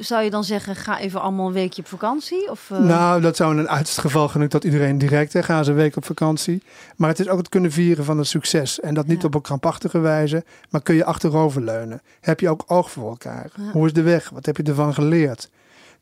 [0.01, 2.51] Zou je dan zeggen, ga even allemaal een weekje op vakantie?
[2.51, 5.65] Of, eh, Nou, dat zou in een uiterste geval genoeg dat iedereen direct hè, gaan
[5.65, 6.63] ze een week op vakantie.
[6.97, 8.81] Maar het is ook het kunnen vieren van het succes.
[8.81, 9.27] En dat niet Ja.
[9.27, 12.01] op een krampachtige wijze, maar kun je achteroverleunen.
[12.21, 13.51] Heb je ook oog voor elkaar?
[13.57, 13.71] Ja.
[13.73, 14.31] Hoe is de weg?
[14.31, 15.51] Wat heb je ervan geleerd?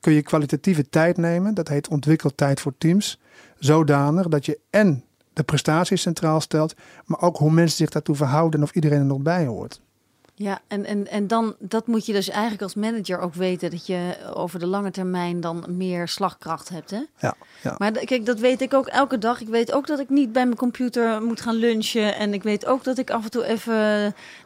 [0.01, 3.21] Kun je kwalitatieve tijd nemen, dat heet ontwikkeltijd voor teams,
[3.59, 8.59] zodanig dat je en de prestaties centraal stelt, maar ook hoe mensen zich daartoe verhouden
[8.61, 9.81] en of iedereen er nog bij hoort.
[10.37, 13.87] Ja, en, en, en dan, dat moet je dus eigenlijk als manager ook weten, dat
[13.87, 16.91] je over de lange termijn dan meer slagkracht hebt.
[16.91, 17.01] Hè?
[17.19, 17.75] Ja, ja.
[17.79, 19.41] Maar kijk, dat weet ik ook elke dag.
[19.41, 22.15] Ik weet ook dat ik niet bij mijn computer moet gaan lunchen.
[22.17, 23.75] En ik weet ook dat ik af en toe even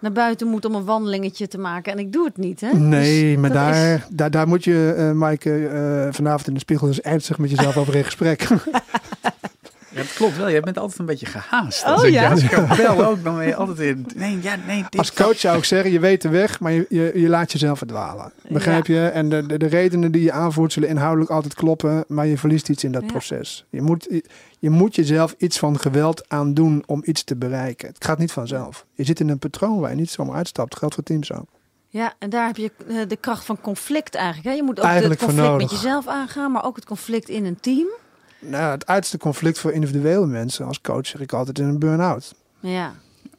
[0.01, 1.93] naar buiten moet om een wandelingetje te maken.
[1.93, 2.73] En ik doe het niet, hè?
[2.73, 6.61] Nee, Dus maar daar, is- daar, daar moet je, eh Maaike, eh, vanavond in de
[6.61, 8.47] spiegel dus ernstig met jezelf over in gesprek.
[9.99, 10.49] Ja, dat klopt wel.
[10.49, 11.85] Je bent altijd een beetje gehaast.
[11.85, 12.31] Oh, Als ik, ja?
[12.31, 14.07] Als bel ook, dan ben je altijd in...
[14.15, 14.85] Nee, ja, nee.
[14.89, 17.53] Dit Als coach zou ik zeggen, je weet de weg, maar je, je, je laat
[17.53, 18.33] jezelf verdwalen.
[18.49, 19.07] Begrijp je?
[19.07, 22.69] En de, de, de redenen die je aanvoert zullen inhoudelijk altijd kloppen, maar je verliest
[22.69, 23.09] iets in dat Ja.
[23.09, 23.65] proces.
[23.71, 24.25] Je moet, je,
[24.59, 27.89] je moet jezelf iets van geweld aan doen om iets te bereiken.
[27.89, 28.87] Het gaat niet vanzelf.
[28.95, 30.71] Je zit in een patroon waar je niet zomaar uitstapt.
[30.71, 31.47] Dat geldt voor teams ook.
[31.91, 34.47] Ja, en daar heb je eh, de kracht van conflict eigenlijk.
[34.49, 34.53] Hè?
[34.53, 37.61] Je moet ook Eigenlijk het conflict met jezelf aangaan, maar ook het conflict in een
[37.61, 37.87] team.
[38.41, 42.35] Nou, het uiterste conflict voor individuele mensen als coach zeg ik altijd in een burn-out.
[42.61, 42.95] Ja,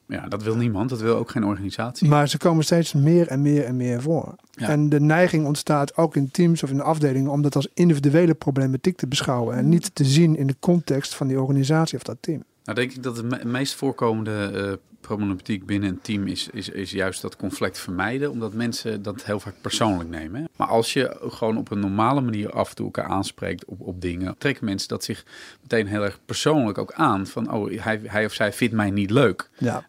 [0.05, 0.89] Ja, dat wil niemand.
[0.89, 2.07] Dat wil ook geen organisatie.
[2.09, 4.35] Maar ze komen steeds meer en meer en meer voor.
[4.51, 4.67] Ja.
[4.67, 8.97] En de neiging ontstaat ook in teams of in afdelingen om dat als individuele problematiek
[8.97, 9.55] te beschouwen.
[9.55, 12.43] En niet te zien in de context van die organisatie of dat team.
[12.63, 16.69] Nou, denk ik dat de me- meest voorkomende eh, problematiek binnen een team is, is,
[16.69, 20.41] is juist dat conflict vermijden, omdat mensen dat heel vaak persoonlijk nemen.
[20.41, 20.47] hè.
[20.55, 24.01] Maar als je gewoon op een normale manier af en toe elkaar aanspreekt op, op
[24.01, 25.25] dingen, trekken mensen dat zich
[25.61, 27.27] meteen heel erg persoonlijk ook aan.
[27.27, 29.49] Van, oh, hij, hij of zij vindt mij niet leuk.
[29.57, 29.87] Ja.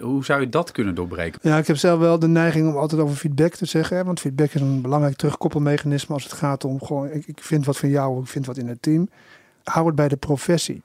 [0.00, 1.40] Hoe zou je dat kunnen doorbreken?
[1.42, 3.96] ja, ik heb zelf wel de neiging om altijd over feedback te zeggen.
[3.96, 4.04] Hè?
[4.04, 7.78] Want feedback is een belangrijk terugkoppelmechanisme als het gaat om gewoon, ik, ik vind wat
[7.78, 9.08] van jou, ik vind wat in het team.
[9.64, 10.82] Hou het bij de professie.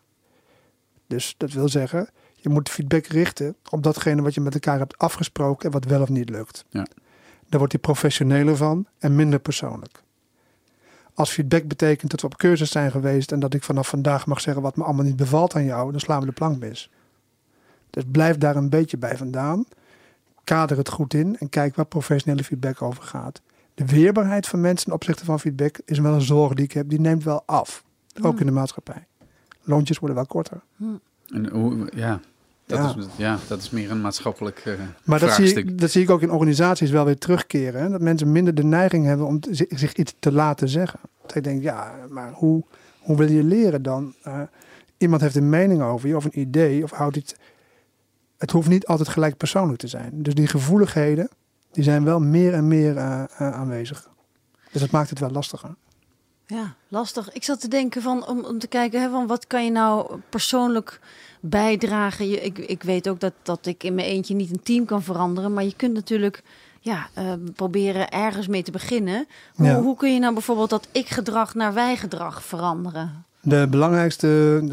[1.07, 4.97] Dus dat wil zeggen, je moet feedback richten op datgene wat je met elkaar hebt
[4.97, 6.65] afgesproken en wat wel of niet lukt.
[6.69, 6.87] Ja.
[7.49, 10.03] Daar wordt hij professioneler van en minder persoonlijk.
[11.13, 14.41] Als feedback betekent dat we op cursus zijn geweest en dat ik vanaf vandaag mag
[14.41, 16.89] zeggen wat me allemaal niet bevalt aan jou, dan slaan we de plank mis.
[17.89, 19.65] Dus blijf daar een beetje bij vandaan.
[20.43, 23.41] Kader het goed in en kijk waar professionele feedback over gaat.
[23.73, 26.89] De weerbaarheid van mensen ten opzichte van feedback is wel een zorg die ik heb.
[26.89, 27.83] Die neemt wel af.
[28.21, 29.07] Ook in de maatschappij.
[29.61, 30.61] Loontjes worden wel korter.
[31.27, 32.19] En hoe, ja,
[32.67, 32.95] dat, Ja.
[32.97, 36.09] Is, ja, dat is meer een maatschappelijk eh Maar dat zie, ik, dat zie ik
[36.09, 37.81] ook in organisaties wel weer terugkeren.
[37.81, 37.89] Hè?
[37.89, 40.99] Dat mensen minder de neiging hebben om zich, zich iets te laten zeggen.
[41.21, 42.63] Dat ik denk, ja, maar hoe,
[42.99, 44.13] hoe wil je leren dan?
[44.21, 44.41] Eh,
[44.97, 47.35] iemand heeft een mening over je of een idee of houdt iets.
[48.37, 50.09] Het hoeft niet altijd gelijk persoonlijk te zijn.
[50.13, 51.29] Dus die gevoeligheden,
[51.71, 54.09] die zijn wel meer en meer eh, aanwezig.
[54.71, 55.75] Dus dat maakt het wel lastiger.
[56.49, 57.31] Ja, lastig.
[57.33, 60.19] Ik zat te denken van om, om te kijken hè, van wat kan je nou
[60.29, 60.99] persoonlijk
[61.39, 62.29] bijdragen.
[62.29, 65.03] Je, ik, ik weet ook dat, dat ik in mijn eentje niet een team kan
[65.03, 66.43] veranderen, maar je kunt natuurlijk
[66.81, 69.25] ja, eh, proberen ergens mee te beginnen.
[69.55, 69.81] Hoe, Ja.
[69.81, 73.25] hoe kun je nou bijvoorbeeld dat ik-gedrag naar wij-gedrag veranderen?
[73.41, 74.27] De belangrijkste,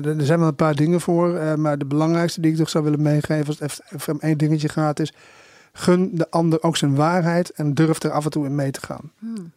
[0.04, 2.84] er zijn wel een paar dingen voor, eh, maar de belangrijkste die ik toch zou
[2.84, 5.12] willen meegeven, als het even- even om één dingetje gaat, is
[5.72, 8.80] gun de ander ook zijn waarheid en durf er af en toe in mee te
[8.80, 9.10] gaan.
[9.18, 9.52] Hmm.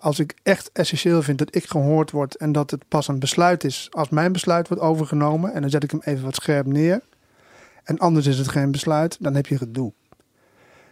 [0.00, 3.64] Als ik echt essentieel vind dat ik gehoord word en dat het pas een besluit
[3.64, 7.00] is als mijn besluit wordt overgenomen, en dan zet ik hem even wat scherp neer,
[7.84, 9.92] en anders is het geen besluit, dan heb je gedoe.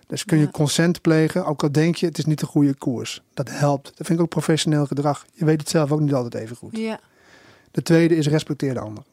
[0.06, 0.50] Dus kun je Ja.
[0.50, 3.22] consent plegen, ook al denk je het is niet de goede koers.
[3.34, 3.84] Dat helpt.
[3.96, 5.26] Dat vind ik ook professioneel gedrag.
[5.32, 6.76] Je weet het zelf ook niet altijd even goed.
[6.76, 7.00] Ja,
[7.70, 9.04] De tweede is respecteer de ander.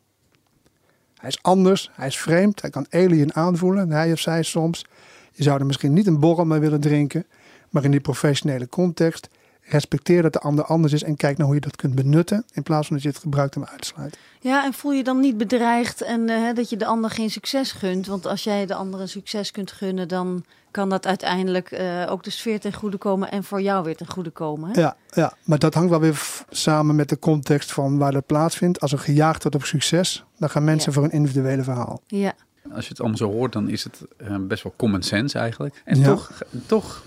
[1.17, 4.85] Hij is anders, hij is vreemd, hij kan alien aanvoelen, hij of zij soms.
[5.31, 7.25] Je zou er misschien niet een borrel mee willen drinken,
[7.69, 9.29] maar in die professionele context
[9.71, 12.45] Respecteer dat de ander anders is en kijk naar hoe je dat kunt benutten.
[12.53, 14.19] In plaats van dat je het gebruikt om uit te sluiten.
[14.39, 17.71] Ja, en voel je dan niet bedreigd en eh, dat je de ander geen succes
[17.71, 18.07] gunt?
[18.07, 22.23] Want als jij de ander een succes kunt gunnen, dan kan dat uiteindelijk eh, ook
[22.23, 24.69] de sfeer ten goede komen en voor jou weer ten goede komen.
[24.71, 24.81] Hè?
[24.81, 28.79] Ja, ja, maar dat hangt wel weer samen met de context van waar dat plaatsvindt.
[28.79, 30.95] Als er gejaagd wordt op succes, dan gaan mensen Ja.
[30.97, 32.01] voor een individuele verhaal.
[32.07, 32.33] Ja.
[32.73, 35.81] Als je het allemaal zo hoort, dan is het eh, best wel common sense eigenlijk.
[35.85, 36.05] En Ja.
[36.05, 36.31] toch,
[36.65, 37.03] toch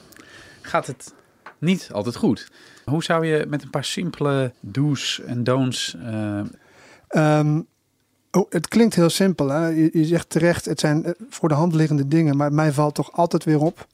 [0.60, 1.12] gaat het
[1.64, 2.50] niet altijd goed.
[2.84, 5.96] Hoe zou je met een paar simpele do's en don'ts...
[6.02, 6.40] eh,
[7.14, 7.60] Ehm,
[8.30, 9.48] oh, het klinkt heel simpel.
[9.48, 9.66] Hè?
[9.66, 12.36] Je, je zegt terecht, het zijn eh, voor de hand liggende dingen.
[12.36, 13.86] Maar mij valt toch altijd weer op.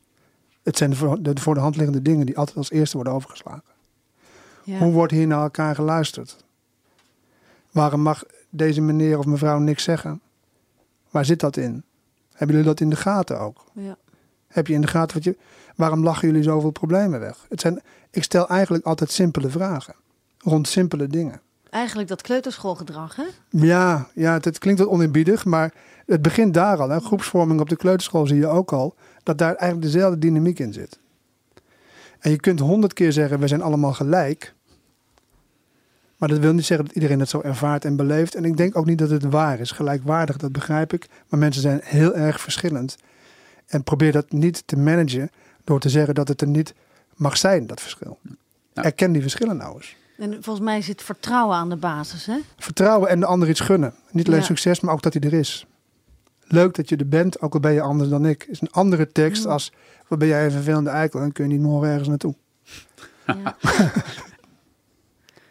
[0.62, 3.12] Het zijn de voor de, voor de hand liggende dingen die altijd als eerste worden
[3.12, 3.62] overgeslagen.
[4.64, 4.79] Ja.
[4.79, 6.45] Hoe wordt hier naar elkaar geluisterd?
[7.71, 10.21] Waarom mag deze meneer of mevrouw niks zeggen?
[11.11, 11.83] Waar zit dat in?
[12.33, 13.64] Hebben jullie dat in de gaten ook?
[13.73, 13.97] Ja.
[14.47, 15.37] Heb je in de gaten wat je.
[15.81, 17.47] Waarom lachen jullie zoveel problemen weg?
[17.49, 19.95] Het zijn, ik stel eigenlijk altijd simpele vragen.
[20.39, 21.41] Rond simpele dingen.
[21.70, 23.24] Eigenlijk dat kleuterschoolgedrag, hè?
[23.51, 25.74] Ja, ja het, het klinkt wat oneerbiedig, maar
[26.07, 26.89] het begint daar al.
[26.89, 27.01] Hè.
[27.01, 28.95] Groepsvorming op de kleuterschool zie je ook al.
[29.22, 30.99] Dat daar eigenlijk dezelfde dynamiek in zit.
[32.18, 34.55] En je kunt honderd keer zeggen, we zijn allemaal gelijk.
[36.16, 38.35] Maar dat wil niet zeggen dat iedereen het zo ervaart en beleeft.
[38.35, 39.70] En ik denk ook niet dat het waar is.
[39.70, 41.09] Gelijkwaardig, dat begrijp ik.
[41.28, 42.97] Maar mensen zijn heel erg verschillend.
[43.66, 45.31] En probeer dat niet te managen
[45.65, 46.75] door te zeggen dat het er niet
[47.17, 48.19] mag zijn, dat verschil.
[48.75, 48.83] Ja.
[48.85, 49.97] Erken die verschillen nou eens.
[50.19, 52.37] En volgens mij zit vertrouwen aan de basis, hè?
[52.59, 53.95] Vertrouwen en de ander iets gunnen.
[54.11, 54.45] Niet alleen Ja.
[54.45, 55.67] succes, maar ook dat hij er is.
[56.45, 58.47] Leuk dat je er bent, ook al ben je anders dan ik.
[58.51, 59.51] Is een andere tekst Ja.
[59.51, 59.73] als...
[60.09, 62.35] Wat ben jij een vervelende eikel en kun je niet morgen ergens naartoe.
[63.27, 63.57] Ja.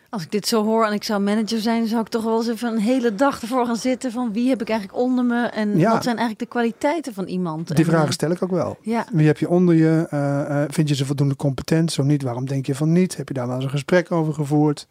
[0.09, 2.47] Als ik dit zo hoor en ik zou manager zijn, zou ik toch wel eens
[2.47, 5.77] even een hele dag ervoor gaan zitten van wie heb ik eigenlijk onder me en
[5.77, 5.91] Ja.
[5.91, 7.67] wat zijn eigenlijk de kwaliteiten van iemand.
[7.67, 8.77] Die En, vragen eh, stel ik ook wel.
[8.81, 10.07] Ja, Wie heb je onder je?
[10.09, 11.91] Eh, eh, vind je ze voldoende competent?
[11.91, 13.17] Zo niet, waarom denk je van niet?
[13.17, 14.87] Heb je daar wel eens een gesprek over gevoerd?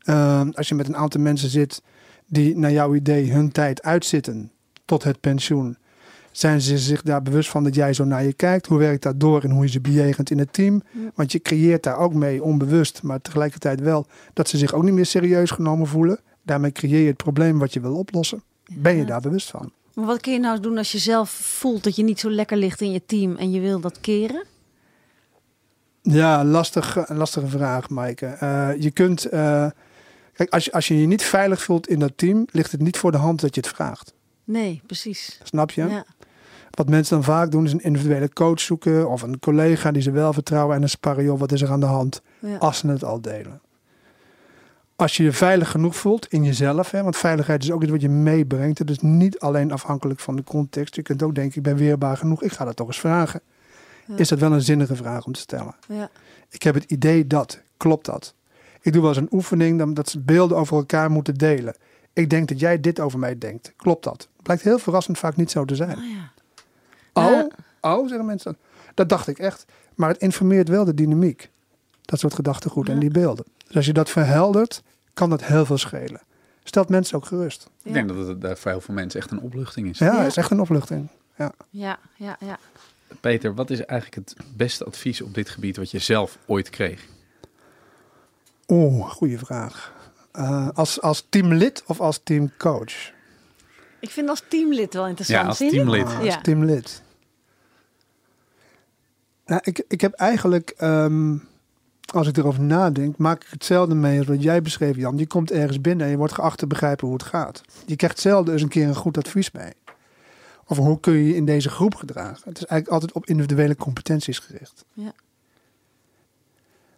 [0.00, 1.82] Eh, als je met een aantal mensen zit
[2.26, 4.52] die naar jouw idee hun tijd uitzitten
[4.84, 5.76] tot het pensioen.
[6.36, 8.66] Zijn ze zich daar bewust van dat jij zo naar je kijkt?
[8.66, 10.82] Hoe werkt dat door en hoe je ze bejegent in het team?
[11.14, 14.92] Want je creëert daar ook mee onbewust, maar tegelijkertijd wel dat ze zich ook niet
[14.94, 16.20] meer serieus genomen voelen.
[16.42, 18.42] Daarmee creëer je het probleem wat je wil oplossen.
[18.72, 19.72] Ben je daar bewust van?
[19.94, 22.56] Maar wat kun je nou doen als je zelf voelt dat je niet zo lekker
[22.56, 24.44] ligt in je team en je wil dat keren?
[26.02, 28.26] Ja, lastig, een lastige vraag, Maaike.
[28.26, 29.24] Eh, je kunt.
[29.24, 29.66] eh,
[30.32, 32.96] kijk, als je, als je je niet veilig voelt in dat team, ligt het niet
[32.98, 34.12] voor de hand dat je het vraagt.
[34.44, 35.40] Nee, precies.
[35.42, 35.84] Snap je?
[35.88, 36.04] Ja.
[36.74, 40.10] Wat mensen dan vaak doen, is een individuele coach zoeken of een collega die ze
[40.10, 41.24] wel vertrouwen en een sparren.
[41.24, 42.22] Joh, wat is er aan de hand?
[42.38, 42.56] Ja.
[42.56, 43.60] Als ze het al delen.
[44.96, 48.00] Als je je veilig genoeg voelt in jezelf, hè, want veiligheid is ook iets wat
[48.00, 48.78] je meebrengt.
[48.78, 50.94] Het is niet alleen afhankelijk van de context.
[50.94, 53.40] Je kunt ook denken, ik ben weerbaar genoeg, ik ga dat toch eens vragen.
[54.06, 54.16] Ja.
[54.16, 55.74] Is dat wel een zinnige vraag om te stellen?
[55.88, 56.10] Ja.
[56.50, 57.60] Ik heb het idee dat.
[57.76, 58.34] Klopt dat?
[58.80, 61.74] Ik doe wel eens een oefening dat ze beelden over elkaar moeten delen.
[62.12, 63.72] Ik denk dat jij dit over mij denkt.
[63.76, 64.28] Klopt dat?
[64.42, 65.96] Blijkt heel verrassend vaak niet zo te zijn.
[65.96, 66.32] Oh, ja.
[67.14, 67.44] Oh,
[67.80, 68.60] oh, zeggen mensen dan.
[68.94, 69.64] Dat dacht ik echt.
[69.94, 71.50] Maar het informeert wel de dynamiek.
[72.02, 73.44] Dat soort gedachtegoed en die beelden.
[73.66, 74.82] Dus als je dat verheldert,
[75.14, 76.20] kan dat heel veel schelen.
[76.64, 77.70] Stelt mensen ook gerust.
[77.82, 77.88] Ja.
[77.88, 79.98] Ik denk dat het daar voor heel veel mensen echt een opluchting is.
[79.98, 80.24] Ja, Ja.
[80.24, 81.08] is echt een opluchting.
[81.38, 81.52] Ja.
[81.70, 82.58] Ja, ja, ja.
[83.20, 87.06] Peter, wat is eigenlijk het beste advies op dit gebied wat je zelf ooit kreeg?
[88.68, 89.92] Oeh, goede vraag.
[90.32, 93.12] Eh, als, als teamlid of als teamcoach?
[94.04, 95.40] Ik vind als teamlid wel interessant.
[95.42, 96.06] Ja, als teamlid.
[96.06, 96.40] Ah, als Ja.
[96.40, 97.02] teamlid.
[99.46, 101.36] Nou, ik, ik heb eigenlijk, ehm,
[102.12, 105.18] als ik erover nadenk, maak ik hetzelfde mee als wat jij beschreef, Jan.
[105.18, 107.62] Je komt ergens binnen en je wordt geacht te begrijpen hoe het gaat.
[107.86, 109.72] Je krijgt zelden eens een keer een goed advies mee.
[110.66, 112.42] Of hoe kun je je in deze groep gedragen.
[112.44, 114.84] Het is eigenlijk altijd op individuele competenties gericht.
[114.92, 115.12] Ja.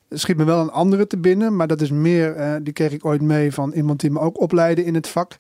[0.09, 2.93] Er schiet me wel een andere te binnen, maar dat is meer, eh, die kreeg
[2.93, 5.39] ik ooit mee van iemand die me ook opleidde in het vak.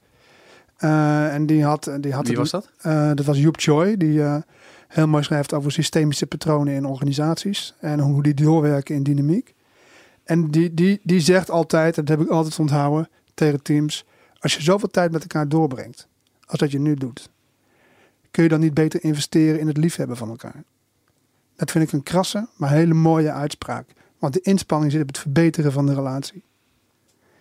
[0.76, 2.70] Eh, en die had, die had Wie was dat?
[2.80, 4.36] eh, dat was Joep Choi, die eh,
[4.88, 9.54] heel mooi schrijft over systemische patronen in organisaties en hoe die doorwerken in dynamiek.
[10.24, 14.04] En die, die, die zegt altijd, dat heb ik altijd onthouden tegen teams,
[14.38, 16.08] als je zoveel tijd met elkaar doorbrengt,
[16.46, 17.30] als dat je nu doet,
[18.30, 20.64] kun je dan niet beter investeren in het liefhebben van elkaar?
[21.56, 23.88] Dat vind ik een krasse, maar hele mooie uitspraak.
[24.18, 26.42] Want de inspanning zit op het verbeteren van de relatie.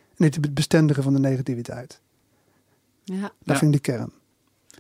[0.08, 2.00] En niet op het bestendigen van de negativiteit.
[3.06, 3.22] Ja.
[3.22, 3.56] Dat Ja.
[3.56, 4.12] vind ik de kern.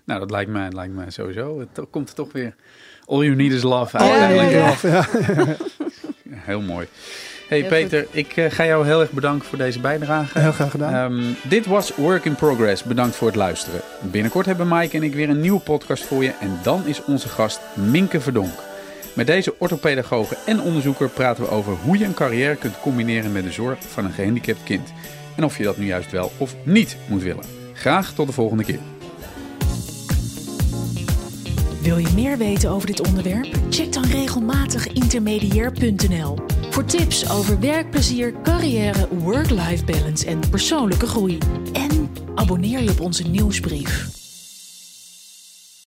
[0.03, 1.59] Nou, dat lijkt mij, lijkt mij sowieso.
[1.59, 2.55] Het komt er toch weer.
[3.05, 3.97] All you need is love.
[3.97, 4.81] Ja, uiteindelijk.
[4.81, 5.07] ja, ja.
[6.23, 6.87] Ja, Heel mooi.
[7.47, 10.39] Hey Heel Peter, ik eh, ga jou heel erg bedanken voor deze bijdrage.
[10.39, 11.11] Heel graag gedaan.
[11.11, 12.83] Ehm, dit was Work in Progress.
[12.83, 13.81] Bedankt voor het luisteren.
[14.01, 16.33] Binnenkort hebben Mike en ik weer een nieuwe podcast voor je.
[16.39, 18.53] En dan is onze gast Minke Verdonk.
[19.13, 23.43] Met deze orthopedagoge en onderzoeker praten we over hoe je een carrière kunt combineren met
[23.43, 24.93] de zorg van een gehandicapt kind.
[25.35, 27.54] En of je dat nu juist wel of niet moet willen.
[27.85, 28.79] Graag tot de volgende keer.
[31.81, 33.47] Wil je meer weten over dit onderwerp?
[33.69, 36.37] Check dan regelmatig intermediair.nl
[36.69, 41.37] voor tips over werkplezier, carrière, work-life balance en persoonlijke groei.
[41.73, 44.24] En abonneer je op onze nieuwsbrief.